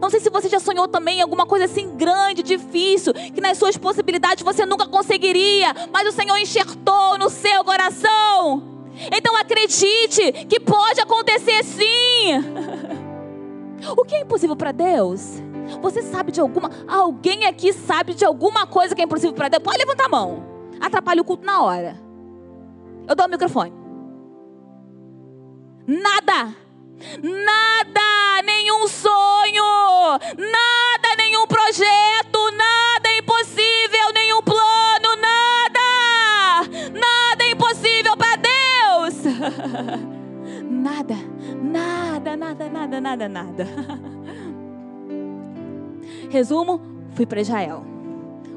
Não 0.00 0.08
sei 0.08 0.20
se 0.20 0.30
você 0.30 0.48
já 0.48 0.58
sonhou 0.58 0.88
também 0.88 1.20
alguma 1.20 1.44
coisa 1.44 1.66
assim 1.66 1.94
grande, 1.96 2.42
difícil, 2.42 3.12
que 3.12 3.40
nas 3.40 3.58
suas 3.58 3.76
possibilidades 3.76 4.42
você 4.42 4.64
nunca 4.64 4.86
conseguiria, 4.86 5.74
mas 5.92 6.08
o 6.08 6.12
Senhor 6.12 6.38
enxertou 6.38 7.18
no 7.18 7.28
seu 7.28 7.62
coração. 7.64 8.62
Então 9.12 9.36
acredite 9.36 10.32
que 10.48 10.58
pode 10.60 11.00
acontecer 11.00 11.62
sim. 11.64 13.04
O 13.98 14.02
que 14.02 14.14
é 14.14 14.20
impossível 14.22 14.56
para 14.56 14.72
Deus? 14.72 15.42
Você 15.82 16.00
sabe 16.00 16.32
de 16.32 16.40
alguma. 16.40 16.70
Alguém 16.88 17.44
aqui 17.44 17.70
sabe 17.70 18.14
de 18.14 18.24
alguma 18.24 18.66
coisa 18.66 18.94
que 18.94 19.02
é 19.02 19.04
impossível 19.04 19.34
para 19.34 19.48
Deus? 19.48 19.62
Pode 19.62 19.76
levantar 19.76 20.06
a 20.06 20.08
mão. 20.08 20.42
Atrapalha 20.80 21.20
o 21.20 21.24
culto 21.24 21.44
na 21.44 21.62
hora. 21.62 22.03
Eu 23.06 23.14
dou 23.14 23.26
o 23.26 23.30
microfone. 23.30 23.72
Nada. 25.86 26.56
Nada, 27.22 28.42
nenhum 28.44 28.88
sonho, 28.88 29.62
nada, 30.38 31.16
nenhum 31.18 31.46
projeto, 31.46 32.50
nada 32.56 33.08
é 33.08 33.18
impossível, 33.18 34.10
nenhum 34.14 34.40
plano, 34.42 35.14
nada, 35.20 36.62
nada 36.92 37.44
é 37.44 37.50
impossível 37.50 38.16
para 38.16 38.36
Deus. 38.36 39.22
nada, 40.70 41.16
nada, 41.60 42.36
nada, 42.36 42.70
nada, 42.70 43.00
nada, 43.00 43.28
nada. 43.28 43.68
Resumo, 46.30 46.80
fui 47.10 47.26
para 47.26 47.40
Israel. 47.40 47.84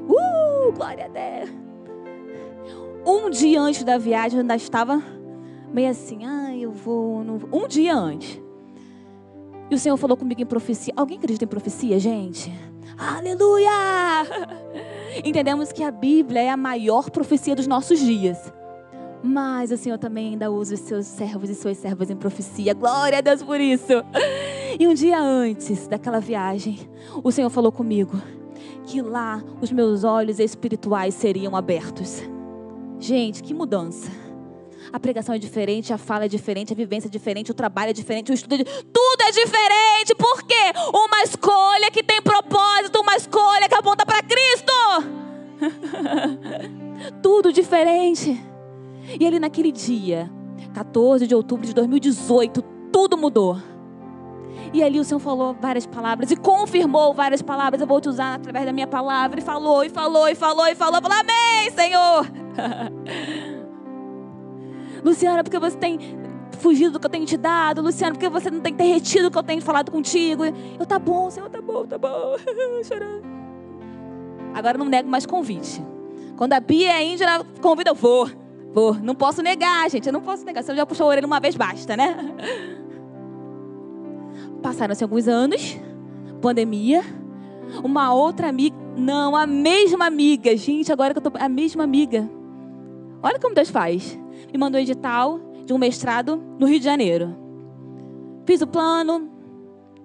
Uh, 0.08 0.72
glória 0.72 1.06
a 1.06 1.10
Deus. 1.10 1.57
Um 3.08 3.30
dia 3.30 3.62
antes 3.62 3.86
da 3.86 3.98
viagem, 3.98 4.38
eu 4.38 4.42
ainda 4.42 4.58
estava 4.58 5.02
meio 5.72 5.90
assim, 5.90 6.26
ah, 6.26 6.54
eu 6.54 6.74
vou. 6.74 7.24
Não... 7.24 7.40
Um 7.54 7.66
dia 7.66 7.96
antes. 7.96 8.38
E 9.72 9.76
o 9.76 9.80
Senhor 9.80 9.96
falou 9.96 10.18
comigo 10.18 10.42
em 10.42 10.46
profecia. 10.46 10.94
Alguém 10.94 11.18
acredita 11.18 11.46
em 11.46 11.48
profecia, 11.48 11.98
gente? 12.00 12.52
Aleluia! 12.98 13.70
Entendemos 15.24 15.72
que 15.72 15.84
a 15.84 15.92
Bíblia 15.92 16.42
é 16.42 16.50
a 16.50 16.58
maior 16.58 17.10
profecia 17.10 17.56
dos 17.56 17.66
nossos 17.66 17.98
dias. 17.98 18.52
Mas 19.24 19.72
o 19.72 19.78
Senhor 19.78 19.98
também 19.98 20.32
ainda 20.32 20.52
usa 20.52 20.74
os 20.74 20.82
seus 20.82 21.06
servos 21.06 21.50
e 21.50 21.56
suas 21.56 21.78
servas 21.78 22.10
em 22.10 22.16
profecia. 22.18 22.74
Glória 22.74 23.20
a 23.20 23.22
Deus 23.22 23.42
por 23.42 23.62
isso. 23.62 23.94
E 24.78 24.86
um 24.86 24.94
dia 24.94 25.18
antes 25.18 25.88
daquela 25.88 26.20
viagem, 26.20 26.78
o 27.24 27.32
Senhor 27.32 27.50
falou 27.50 27.72
comigo 27.72 28.22
que 28.86 29.02
lá 29.02 29.42
os 29.62 29.72
meus 29.72 30.04
olhos 30.04 30.40
espirituais 30.40 31.14
seriam 31.14 31.56
abertos. 31.56 32.22
Gente, 33.00 33.44
que 33.44 33.54
mudança. 33.54 34.10
A 34.92 35.00
pregação 35.00 35.36
é 35.36 35.38
diferente, 35.38 35.92
a 35.92 35.98
fala 35.98 36.26
é 36.26 36.28
diferente, 36.28 36.72
a 36.72 36.76
vivência 36.76 37.08
é 37.08 37.12
diferente, 37.12 37.52
o 37.52 37.54
trabalho 37.54 37.90
é 37.90 37.94
diferente, 37.94 38.32
o 38.32 38.34
estudo 38.34 38.56
é 38.56 38.58
diferente. 38.60 38.86
Tudo 38.94 39.22
é 39.22 39.32
diferente. 39.32 40.16
Por 40.18 40.44
quê? 40.44 40.74
Uma 40.94 41.24
escolha 41.24 41.92
que 41.92 42.04
tem 42.04 42.22
propósito, 42.22 43.02
uma 43.02 43.16
escolha 43.16 43.68
que 43.68 43.76
aponta 43.76 44.06
para 44.06 44.22
Cristo. 44.24 44.74
Tudo 47.22 47.52
diferente. 47.52 48.42
E 49.20 49.26
ali 49.26 49.40
naquele 49.40 49.72
dia, 49.72 50.30
14 50.74 51.28
de 51.28 51.36
outubro 51.36 51.66
de 51.66 51.74
2018, 51.74 52.62
tudo 52.92 53.18
mudou. 53.18 53.58
E 54.74 54.84
ali 54.84 55.00
o 55.00 55.04
Senhor 55.04 55.20
falou 55.20 55.56
várias 55.60 55.86
palavras 55.86 56.32
e 56.32 56.36
confirmou 56.36 57.14
várias 57.14 57.42
palavras. 57.42 57.80
Eu 57.80 57.88
vou 57.88 58.02
te 58.02 58.10
usar 58.10 58.36
através 58.36 58.66
da 58.66 58.74
minha 58.74 58.88
palavra. 58.88 59.40
E 59.40 59.44
falou, 59.44 59.84
e 59.84 59.90
falou, 59.90 60.28
e 60.28 60.36
falou, 60.36 60.68
e 60.68 60.76
falou. 60.76 61.02
Falou, 61.02 61.20
amém, 61.20 61.72
Senhor. 61.72 62.26
Luciana, 65.04 65.44
porque 65.44 65.60
você 65.60 65.78
tem 65.78 66.00
fugido 66.60 66.94
do 66.94 67.00
que 67.00 67.06
eu 67.06 67.10
tenho 67.10 67.26
te 67.26 67.38
dado. 67.38 67.82
Luciana, 67.82 68.14
porque 68.14 68.30
você 68.30 68.50
não 68.50 68.62
tem 68.62 68.74
derretido 68.74 69.28
o 69.28 69.32
que 69.32 69.38
eu 69.38 69.44
tenho 69.44 69.62
falado 69.62 69.92
contigo. 69.92 70.46
Eu, 70.46 70.86
tá 70.86 71.00
bom, 71.00 71.30
Senhor, 71.30 71.50
tá 71.50 71.62
bom, 71.62 71.86
tá 71.86 71.98
bom. 71.98 72.36
Chorando. 72.84 73.24
Agora 74.54 74.78
não 74.78 74.86
nego 74.86 75.10
mais 75.10 75.26
convite. 75.26 75.84
Quando 76.36 76.54
a 76.54 76.60
Bia 76.60 76.94
a 76.94 77.04
Índia 77.04 77.28
convida, 77.62 77.92
eu 77.92 77.96
vou. 77.96 78.30
Vou. 78.74 78.94
Não 78.96 79.16
posso 79.16 79.42
negar, 79.42 79.90
gente. 79.90 80.08
Eu 80.08 80.14
não 80.14 80.22
posso 80.22 80.46
negar. 80.46 80.64
Se 80.64 80.72
eu 80.72 80.76
já 80.76 80.86
puxou 80.86 81.08
a 81.08 81.10
orelha 81.10 81.26
uma 81.26 81.40
vez, 81.40 81.56
basta, 81.56 81.98
né? 81.98 82.16
Passaram-se 84.62 85.04
alguns 85.04 85.28
anos. 85.28 85.80
Pandemia. 86.42 87.04
Uma 87.84 88.14
outra 88.14 88.50
amiga. 88.50 88.76
Não, 88.96 89.36
a 89.36 89.46
mesma 89.46 90.06
amiga. 90.06 90.56
Gente, 90.56 90.92
agora 90.92 91.14
que 91.14 91.20
eu 91.20 91.24
tô. 91.24 91.32
A 91.40 91.50
mesma 91.50 91.84
amiga. 91.84 92.30
Olha 93.22 93.40
como 93.40 93.56
Deus 93.56 93.70
faz 93.70 94.18
me 94.52 94.58
mandou 94.58 94.80
um 94.80 94.84
edital 94.84 95.40
de 95.66 95.74
um 95.74 95.78
mestrado 95.78 96.38
no 96.60 96.68
Rio 96.68 96.80
de 96.80 96.86
Janeiro. 96.86 97.36
Fiz 98.46 98.62
o 98.62 98.68
plano, 98.68 99.30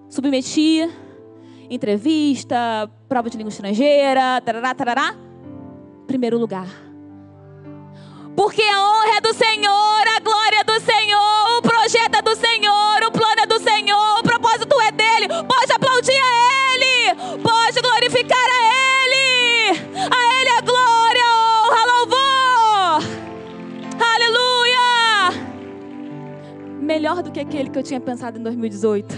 submeti, 0.08 0.88
entrevista, 1.70 2.90
prova 3.08 3.30
de 3.30 3.36
língua 3.36 3.50
estrangeira, 3.50 4.40
tarará, 4.40 4.74
tarará. 4.74 5.16
Primeiro 6.06 6.38
lugar. 6.38 6.66
Porque 8.34 8.62
a 8.62 8.80
honra 8.80 9.16
é 9.18 9.20
do 9.20 9.34
Senhor, 9.34 10.04
a 10.16 10.20
Melhor 26.92 27.22
do 27.22 27.32
que 27.32 27.40
aquele 27.40 27.70
que 27.70 27.78
eu 27.78 27.82
tinha 27.82 27.98
pensado 27.98 28.38
em 28.38 28.42
2018. 28.42 29.16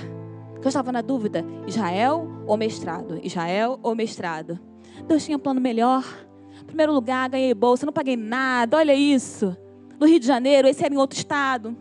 Que 0.60 0.64
eu 0.64 0.68
estava 0.68 0.92
na 0.92 1.00
dúvida: 1.00 1.44
Israel 1.66 2.24
ou 2.46 2.56
mestrado? 2.56 3.18
Israel 3.20 3.80
ou 3.82 3.96
mestrado? 3.96 4.60
Deus 5.08 5.24
tinha 5.24 5.36
um 5.36 5.40
plano 5.40 5.60
melhor. 5.60 6.04
Primeiro 6.66 6.92
lugar, 6.92 7.28
ganhei 7.28 7.52
bolsa, 7.52 7.84
não 7.84 7.92
paguei 7.92 8.16
nada. 8.16 8.76
Olha 8.76 8.94
isso. 8.94 9.56
No 9.98 10.06
Rio 10.06 10.20
de 10.20 10.26
Janeiro, 10.26 10.68
esse 10.68 10.84
era 10.84 10.94
em 10.94 10.96
outro 10.96 11.18
estado. 11.18 11.76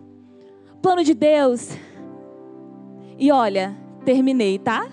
Plano 0.82 1.04
de 1.04 1.14
Deus. 1.14 1.70
E 3.20 3.32
olha, 3.32 3.78
terminei, 4.04 4.58
tá? 4.58 4.88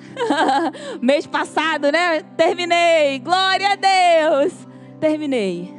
Mês 1.00 1.26
passado, 1.26 1.90
né? 1.90 2.20
Terminei. 2.36 3.20
Glória 3.20 3.68
a 3.72 3.76
Deus. 3.76 4.52
Terminei. 5.00 5.74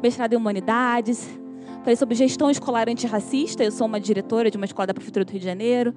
Mestrado 0.00 0.34
em 0.34 0.36
Humanidades. 0.36 1.41
Falei 1.82 1.96
sobre 1.96 2.14
gestão 2.14 2.48
escolar 2.48 2.88
antirracista. 2.88 3.64
Eu 3.64 3.72
sou 3.72 3.88
uma 3.88 3.98
diretora 3.98 4.50
de 4.50 4.56
uma 4.56 4.66
escola 4.66 4.86
da 4.86 4.94
Prefeitura 4.94 5.24
do 5.24 5.30
Rio 5.30 5.40
de 5.40 5.46
Janeiro. 5.46 5.92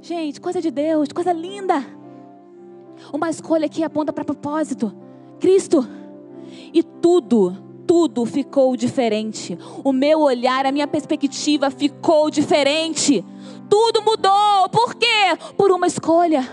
Gente, 0.00 0.40
coisa 0.40 0.62
de 0.62 0.70
Deus, 0.70 1.08
coisa 1.12 1.32
linda. 1.32 1.84
Uma 3.12 3.28
escolha 3.28 3.68
que 3.68 3.82
aponta 3.82 4.12
para 4.12 4.24
propósito. 4.24 4.94
Cristo. 5.40 5.84
E 6.72 6.84
tudo, 6.84 7.56
tudo 7.84 8.24
ficou 8.24 8.76
diferente. 8.76 9.58
O 9.82 9.92
meu 9.92 10.20
olhar, 10.20 10.66
a 10.66 10.72
minha 10.72 10.86
perspectiva 10.86 11.68
ficou 11.68 12.30
diferente. 12.30 13.24
Tudo 13.68 14.02
mudou. 14.02 14.68
Por 14.70 14.94
quê? 14.94 15.36
Por 15.56 15.72
uma 15.72 15.88
escolha. 15.88 16.48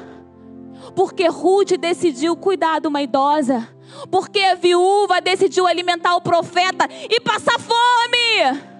Porque 0.95 1.27
Ruth 1.27 1.77
decidiu 1.79 2.36
cuidar 2.36 2.82
de 2.82 2.88
uma 2.88 3.03
idosa. 3.03 3.69
Porque 4.09 4.39
a 4.39 4.55
viúva 4.55 5.21
decidiu 5.21 5.67
alimentar 5.67 6.15
o 6.15 6.21
profeta 6.21 6.89
e 7.07 7.19
passar 7.19 7.59
fome. 7.59 8.70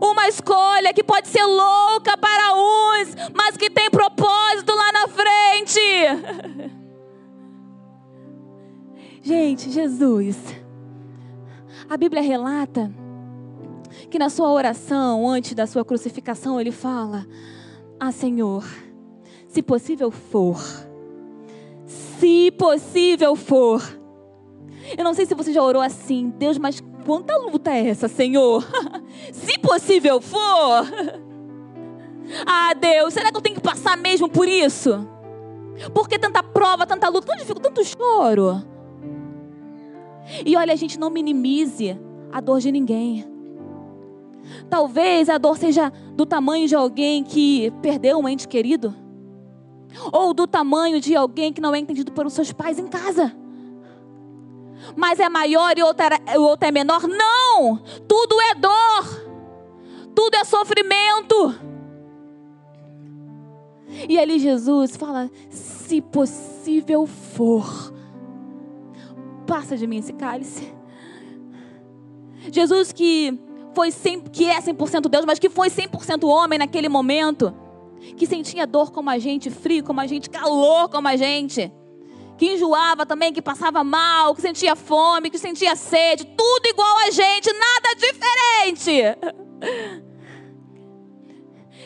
Uma 0.00 0.28
escolha 0.28 0.92
que 0.94 1.02
pode 1.02 1.28
ser 1.28 1.44
louca 1.44 2.16
para 2.16 2.54
uns, 2.54 3.14
mas 3.34 3.56
que 3.56 3.68
tem 3.68 3.90
propósito 3.90 4.74
lá 4.74 4.92
na 4.92 5.08
frente. 5.08 5.80
Gente, 9.22 9.70
Jesus. 9.70 10.36
A 11.88 11.96
Bíblia 11.96 12.22
relata 12.22 12.92
que 14.10 14.18
na 14.18 14.28
sua 14.28 14.50
oração, 14.50 15.28
antes 15.28 15.54
da 15.54 15.66
sua 15.66 15.84
crucificação, 15.84 16.60
ele 16.60 16.72
fala: 16.72 17.26
Ah, 18.00 18.10
Senhor, 18.10 18.64
se 19.46 19.62
possível 19.62 20.10
for, 20.10 20.58
se 21.86 22.50
possível 22.52 23.36
for. 23.36 23.82
Eu 24.96 25.04
não 25.04 25.14
sei 25.14 25.24
se 25.24 25.34
você 25.34 25.52
já 25.52 25.62
orou 25.62 25.80
assim, 25.80 26.30
Deus, 26.36 26.58
mas 26.58 26.82
quanta 27.04 27.36
luta 27.36 27.70
é 27.70 27.88
essa, 27.88 28.08
Senhor? 28.08 28.64
se 29.32 29.58
possível 29.58 30.20
for. 30.20 30.86
Ah, 32.46 32.72
Deus, 32.72 33.12
será 33.12 33.30
que 33.30 33.36
eu 33.36 33.42
tenho 33.42 33.56
que 33.56 33.60
passar 33.60 33.96
mesmo 33.96 34.28
por 34.28 34.48
isso? 34.48 35.06
Por 35.92 36.08
que 36.08 36.18
tanta 36.18 36.42
prova, 36.42 36.86
tanta 36.86 37.08
luta, 37.08 37.34
tanto, 37.60 37.84
choro? 37.84 38.62
E 40.46 40.56
olha, 40.56 40.72
a 40.72 40.76
gente 40.76 40.98
não 40.98 41.10
minimize 41.10 41.98
a 42.30 42.40
dor 42.40 42.60
de 42.60 42.70
ninguém. 42.70 43.24
Talvez 44.70 45.28
a 45.28 45.36
dor 45.36 45.58
seja 45.58 45.92
do 46.14 46.24
tamanho 46.24 46.66
de 46.66 46.74
alguém 46.74 47.22
que 47.22 47.70
perdeu 47.82 48.18
um 48.18 48.28
ente 48.28 48.46
querido, 48.48 48.94
ou 50.12 50.32
do 50.32 50.46
tamanho 50.46 51.00
de 51.00 51.14
alguém 51.14 51.52
que 51.52 51.60
não 51.60 51.74
é 51.74 51.78
entendido 51.78 52.12
pelos 52.12 52.32
seus 52.32 52.52
pais 52.52 52.78
em 52.78 52.86
casa. 52.86 53.34
Mas 54.96 55.18
é 55.20 55.28
maior 55.28 55.76
e 55.76 55.82
o 55.82 56.42
outro 56.42 56.66
é 56.66 56.70
menor? 56.70 57.02
Não! 57.06 57.78
Tudo 58.08 58.40
é 58.40 58.54
dor, 58.54 59.32
tudo 60.14 60.36
é 60.36 60.44
sofrimento. 60.44 61.54
E 64.08 64.18
ali 64.18 64.38
Jesus 64.38 64.96
fala: 64.96 65.30
se 65.50 66.00
possível 66.00 67.06
for, 67.06 67.92
passa 69.46 69.76
de 69.76 69.86
mim 69.86 69.98
esse 69.98 70.12
cálice. 70.12 70.72
Jesus 72.50 72.92
que 72.92 73.38
foi 73.74 73.90
100, 73.90 74.22
que 74.22 74.46
é 74.46 74.60
100% 74.60 75.08
Deus, 75.08 75.24
mas 75.24 75.38
que 75.38 75.48
foi 75.48 75.68
100% 75.68 76.24
homem 76.28 76.58
naquele 76.58 76.88
momento, 76.88 77.54
que 78.16 78.26
sentia 78.26 78.66
dor 78.66 78.90
como 78.90 79.10
a 79.10 79.18
gente, 79.18 79.50
frio 79.50 79.84
como 79.84 80.00
a 80.00 80.06
gente, 80.06 80.28
calor 80.28 80.88
como 80.88 81.08
a 81.08 81.16
gente, 81.16 81.72
que 82.36 82.52
enjoava 82.54 83.06
também, 83.06 83.32
que 83.32 83.42
passava 83.42 83.84
mal, 83.84 84.34
que 84.34 84.42
sentia 84.42 84.74
fome, 84.74 85.30
que 85.30 85.38
sentia 85.38 85.76
sede, 85.76 86.24
tudo 86.24 86.66
igual 86.66 86.98
a 86.98 87.10
gente, 87.10 87.52
nada 87.52 87.94
diferente. 87.94 88.92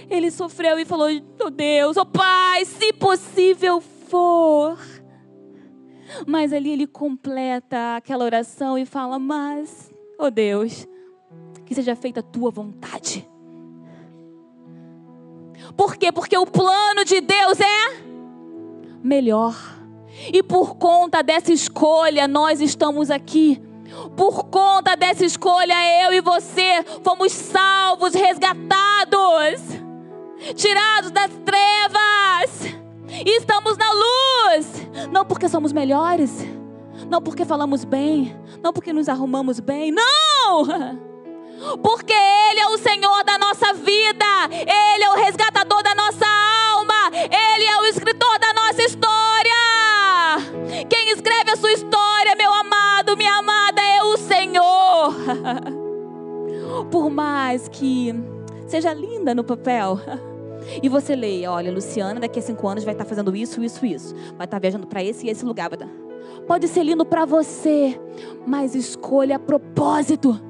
Ele 0.08 0.30
sofreu 0.30 0.78
e 0.78 0.84
falou: 0.84 1.08
Meu 1.38 1.50
Deus, 1.50 1.96
oh 1.96 2.06
Pai, 2.06 2.64
se 2.64 2.92
possível 2.92 3.80
for. 3.80 4.78
Mas 6.26 6.52
ali 6.52 6.70
ele 6.70 6.86
completa 6.86 7.96
aquela 7.96 8.24
oração 8.24 8.78
e 8.78 8.86
fala: 8.86 9.18
Mas, 9.18 9.92
oh 10.18 10.30
Deus, 10.30 10.86
que 11.64 11.74
seja 11.74 11.96
feita 11.96 12.20
a 12.20 12.22
tua 12.22 12.50
vontade. 12.50 13.28
Por 15.76 15.96
quê? 15.96 16.12
Porque 16.12 16.38
o 16.38 16.46
plano 16.46 17.04
de 17.04 17.20
Deus 17.20 17.58
é 17.60 18.02
melhor. 19.02 19.54
E 20.32 20.42
por 20.42 20.76
conta 20.76 21.22
dessa 21.22 21.52
escolha, 21.52 22.26
nós 22.26 22.60
estamos 22.60 23.10
aqui. 23.10 23.60
Por 24.16 24.44
conta 24.44 24.96
dessa 24.96 25.24
escolha, 25.24 25.74
eu 26.04 26.12
e 26.12 26.20
você 26.20 26.84
fomos 27.02 27.32
salvos, 27.32 28.14
resgatados, 28.14 29.62
tirados 30.54 31.10
das 31.10 31.30
trevas. 31.44 32.76
E 33.08 33.36
estamos 33.38 33.76
na 33.76 33.92
luz. 33.92 35.08
Não 35.10 35.24
porque 35.24 35.48
somos 35.48 35.72
melhores, 35.72 36.44
não 37.08 37.22
porque 37.22 37.44
falamos 37.44 37.84
bem, 37.84 38.36
não 38.62 38.72
porque 38.72 38.92
nos 38.92 39.08
arrumamos 39.08 39.60
bem. 39.60 39.92
Não! 39.92 41.06
porque 41.82 42.12
Ele 42.12 42.60
é 42.60 42.68
o 42.68 42.78
Senhor 42.78 43.24
da 43.24 43.38
nossa 43.38 43.72
vida, 43.72 44.26
Ele 44.50 45.04
é 45.04 45.10
o 45.10 45.14
resgatador 45.14 45.82
da 45.82 45.94
nossa 45.94 46.25
Por 56.90 57.10
mais 57.10 57.68
que 57.68 58.14
seja 58.66 58.92
linda 58.92 59.34
no 59.34 59.44
papel. 59.44 59.98
E 60.82 60.88
você 60.88 61.14
leia, 61.14 61.52
olha, 61.52 61.70
Luciana 61.70 62.18
daqui 62.18 62.40
a 62.40 62.42
cinco 62.42 62.66
anos 62.66 62.82
vai 62.82 62.92
estar 62.92 63.04
fazendo 63.04 63.36
isso, 63.36 63.62
isso, 63.62 63.86
isso. 63.86 64.14
Vai 64.36 64.46
estar 64.46 64.58
viajando 64.58 64.86
para 64.86 65.04
esse 65.04 65.26
e 65.26 65.30
esse 65.30 65.44
lugar. 65.44 65.70
Pode 66.46 66.66
ser 66.66 66.82
lindo 66.82 67.04
para 67.04 67.24
você, 67.24 67.96
mas 68.46 68.74
escolha 68.74 69.38
propósito. 69.38 70.40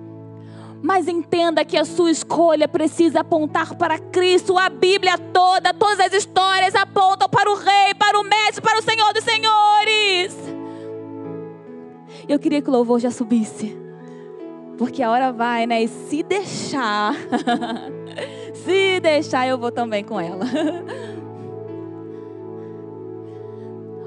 Mas 0.82 1.08
entenda 1.08 1.64
que 1.64 1.76
a 1.76 1.84
sua 1.84 2.10
escolha 2.10 2.68
precisa 2.68 3.20
apontar 3.20 3.74
para 3.76 3.98
Cristo. 3.98 4.58
A 4.58 4.68
Bíblia 4.68 5.18
toda, 5.18 5.74
todas 5.74 6.00
as 6.00 6.12
histórias 6.12 6.74
apontam 6.74 7.28
para 7.28 7.50
o 7.50 7.54
Rei, 7.54 7.94
para 7.98 8.18
o 8.18 8.24
Mestre, 8.24 8.62
para 8.62 8.78
o 8.78 8.82
Senhor 8.82 9.12
dos 9.12 9.24
Senhores. 9.24 10.36
Eu 12.28 12.38
queria 12.38 12.60
que 12.60 12.68
o 12.68 12.72
louvor 12.72 13.00
já 13.00 13.10
subisse. 13.10 13.85
Porque 14.96 15.04
a 15.04 15.10
hora 15.10 15.30
vai, 15.30 15.66
né? 15.66 15.82
E 15.82 15.88
se 15.88 16.22
deixar, 16.22 17.14
se 18.64 18.98
deixar, 18.98 19.46
eu 19.46 19.58
vou 19.58 19.70
também 19.70 20.02
com 20.02 20.18
ela. 20.18 20.46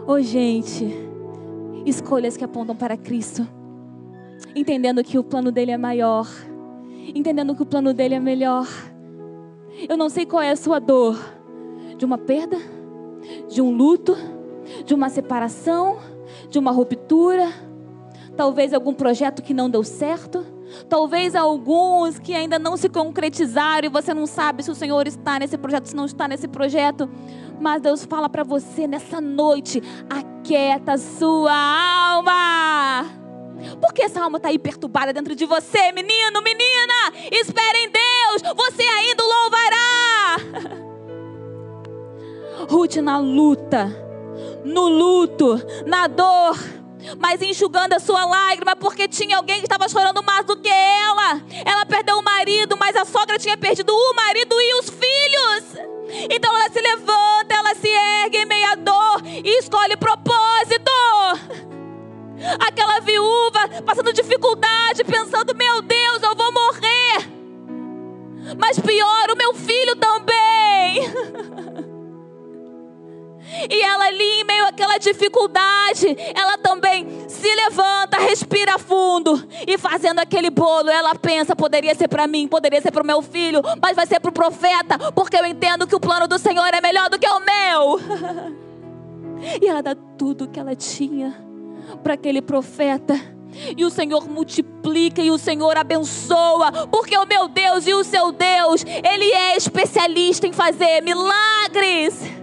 Ô 0.07 0.13
oh, 0.13 0.19
gente, 0.19 0.91
escolhas 1.85 2.35
que 2.35 2.43
apontam 2.43 2.75
para 2.75 2.97
Cristo, 2.97 3.47
entendendo 4.55 5.03
que 5.03 5.19
o 5.19 5.23
plano 5.23 5.51
dele 5.51 5.69
é 5.69 5.77
maior. 5.77 6.27
Entendendo 7.13 7.53
que 7.53 7.61
o 7.61 7.67
plano 7.67 7.93
dele 7.93 8.15
é 8.15 8.19
melhor. 8.19 8.65
Eu 9.87 9.95
não 9.95 10.09
sei 10.09 10.25
qual 10.25 10.41
é 10.41 10.49
a 10.49 10.55
sua 10.55 10.79
dor. 10.79 11.19
De 11.99 12.03
uma 12.03 12.17
perda, 12.17 12.57
de 13.47 13.61
um 13.61 13.69
luto, 13.69 14.17
de 14.83 14.95
uma 14.95 15.09
separação, 15.09 15.99
de 16.49 16.57
uma 16.57 16.71
ruptura, 16.71 17.47
talvez 18.35 18.73
algum 18.73 18.95
projeto 18.95 19.43
que 19.43 19.53
não 19.53 19.69
deu 19.69 19.83
certo, 19.83 20.57
talvez 20.87 21.35
alguns 21.35 22.19
que 22.19 22.33
ainda 22.33 22.59
não 22.59 22.77
se 22.77 22.89
concretizaram 22.89 23.87
e 23.87 23.89
você 23.89 24.13
não 24.13 24.25
sabe 24.25 24.63
se 24.63 24.71
o 24.71 24.75
Senhor 24.75 25.07
está 25.07 25.39
nesse 25.39 25.57
projeto, 25.57 25.87
se 25.87 25.95
não 25.95 26.05
está 26.05 26.27
nesse 26.27 26.47
projeto. 26.47 27.09
Mas 27.59 27.81
Deus 27.81 28.05
fala 28.05 28.29
para 28.29 28.43
você 28.43 28.87
nessa 28.87 29.19
noite: 29.19 29.81
aquieta 30.09 30.97
sua 30.97 31.53
alma. 31.53 33.19
Por 33.81 33.93
que 33.93 34.03
essa 34.03 34.21
alma 34.21 34.37
está 34.37 34.49
aí 34.49 34.57
perturbada 34.57 35.11
dentro 35.11 35.35
de 35.35 35.45
você, 35.45 35.91
menino, 35.91 36.41
menina? 36.41 37.13
Espere 37.31 37.79
em 37.79 37.91
Deus, 37.91 38.41
você 38.55 38.83
ainda 38.83 39.23
o 39.23 39.27
louvará. 39.27 40.79
Ruth 42.69 42.95
na 42.97 43.17
luta, 43.17 43.87
no 44.63 44.87
luto, 44.87 45.61
na 45.85 46.07
dor, 46.07 46.57
mas 47.17 47.41
enxugando 47.41 47.93
a 47.93 47.99
sua 47.99 48.25
lágrima, 48.25 48.75
porque 48.75 49.07
tinha 49.07 49.37
alguém 49.37 49.59
que 49.59 49.65
estava 49.65 49.87
chorando 49.87 50.23
mais 50.23 50.45
do 50.45 50.57
que 50.57 50.69
ela. 50.69 51.41
Ela 51.65 51.85
perdeu 51.85 52.17
o 52.17 52.23
marido, 52.23 52.77
mas 52.77 52.95
a 52.95 53.05
sogra 53.05 53.37
tinha 53.37 53.57
perdido 53.57 53.93
o 53.93 54.13
marido 54.15 54.55
e 54.59 54.79
os 54.79 54.89
filhos. 54.89 55.89
Então 56.29 56.55
ela 56.55 56.69
se 56.69 56.81
levanta, 56.81 57.55
ela 57.55 57.75
se 57.75 57.87
ergue 57.87 58.37
em 58.37 58.45
meia 58.45 58.75
dor 58.75 59.21
e 59.25 59.59
escolhe 59.59 59.95
propósito 59.95 60.91
aquela 62.59 62.99
viúva 62.99 63.59
passando 63.85 64.13
dificuldade, 64.13 65.03
pensando: 65.03 65.55
meu 65.55 65.81
Deus, 65.81 66.21
eu 66.23 66.35
vou 66.35 66.51
morrer. 66.51 67.39
Mas 68.57 68.79
pior, 68.79 69.31
o 69.31 69.37
meu 69.37 69.53
filho 69.53 69.95
também. 69.95 70.58
E 73.69 73.81
ela 73.81 74.05
ali, 74.05 74.41
em 74.41 74.43
meio 74.43 74.65
àquela 74.67 74.97
dificuldade, 74.97 76.15
ela 76.35 76.57
também 76.57 77.07
se 77.27 77.47
levanta, 77.55 78.17
respira 78.19 78.77
fundo 78.77 79.47
e 79.67 79.77
fazendo 79.77 80.19
aquele 80.19 80.49
bolo, 80.49 80.89
ela 80.89 81.15
pensa: 81.15 81.55
poderia 81.55 81.95
ser 81.95 82.07
para 82.07 82.27
mim, 82.27 82.47
poderia 82.47 82.81
ser 82.81 82.91
para 82.91 83.03
o 83.03 83.05
meu 83.05 83.21
filho, 83.21 83.61
mas 83.81 83.95
vai 83.95 84.05
ser 84.05 84.19
para 84.19 84.29
o 84.29 84.33
profeta, 84.33 85.11
porque 85.13 85.35
eu 85.35 85.45
entendo 85.45 85.87
que 85.87 85.95
o 85.95 85.99
plano 85.99 86.27
do 86.27 86.37
Senhor 86.37 86.67
é 86.73 86.81
melhor 86.81 87.09
do 87.09 87.19
que 87.19 87.27
o 87.27 87.39
meu. 87.39 88.59
E 89.61 89.67
ela 89.67 89.81
dá 89.81 89.95
tudo 89.95 90.49
que 90.49 90.59
ela 90.59 90.75
tinha 90.75 91.33
para 92.03 92.15
aquele 92.15 92.41
profeta. 92.41 93.19
E 93.75 93.83
o 93.83 93.89
Senhor 93.89 94.29
multiplica 94.29 95.21
e 95.21 95.31
o 95.31 95.37
Senhor 95.37 95.75
abençoa, 95.75 96.87
porque 96.91 97.17
o 97.17 97.25
meu 97.25 97.47
Deus 97.47 97.87
e 97.87 97.93
o 97.93 98.03
seu 98.03 98.31
Deus, 98.31 98.83
Ele 98.85 99.31
é 99.31 99.57
especialista 99.57 100.45
em 100.45 100.53
fazer 100.53 101.01
milagres. 101.01 102.38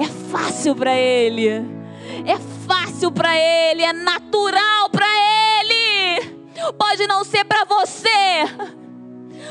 É 0.00 0.06
fácil 0.06 0.74
para 0.74 0.96
Ele, 0.96 1.46
é 1.48 2.38
fácil 2.66 3.12
para 3.12 3.36
Ele, 3.36 3.82
é 3.82 3.92
natural 3.92 4.88
para 4.90 5.06
Ele. 5.06 6.40
Pode 6.78 7.06
não 7.06 7.22
ser 7.22 7.44
para 7.44 7.64
você, 7.66 8.48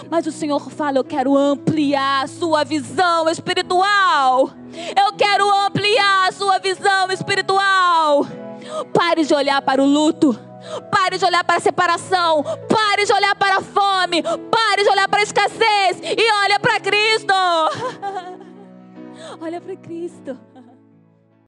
mas 0.09 0.25
o 0.25 0.31
Senhor 0.31 0.69
fala: 0.71 0.97
Eu 0.97 1.03
quero 1.03 1.37
ampliar 1.37 2.23
a 2.23 2.27
sua 2.27 2.63
visão 2.63 3.29
espiritual. 3.29 4.49
Eu 4.73 5.13
quero 5.13 5.47
ampliar 5.65 6.27
a 6.27 6.31
sua 6.31 6.57
visão 6.57 7.11
espiritual. 7.11 8.25
Pare 8.91 9.23
de 9.23 9.33
olhar 9.33 9.61
para 9.61 9.83
o 9.83 9.85
luto. 9.85 10.33
Pare 10.91 11.17
de 11.17 11.25
olhar 11.25 11.43
para 11.43 11.57
a 11.57 11.61
separação. 11.61 12.43
Pare 12.67 13.05
de 13.05 13.13
olhar 13.13 13.35
para 13.35 13.57
a 13.57 13.61
fome. 13.61 14.23
Pare 14.23 14.83
de 14.83 14.89
olhar 14.89 15.07
para 15.07 15.19
a 15.19 15.23
escassez. 15.23 15.99
E 16.01 16.31
olha 16.43 16.59
para 16.59 16.79
Cristo. 16.79 17.33
olha 19.41 19.61
para 19.61 19.75
Cristo. 19.77 20.37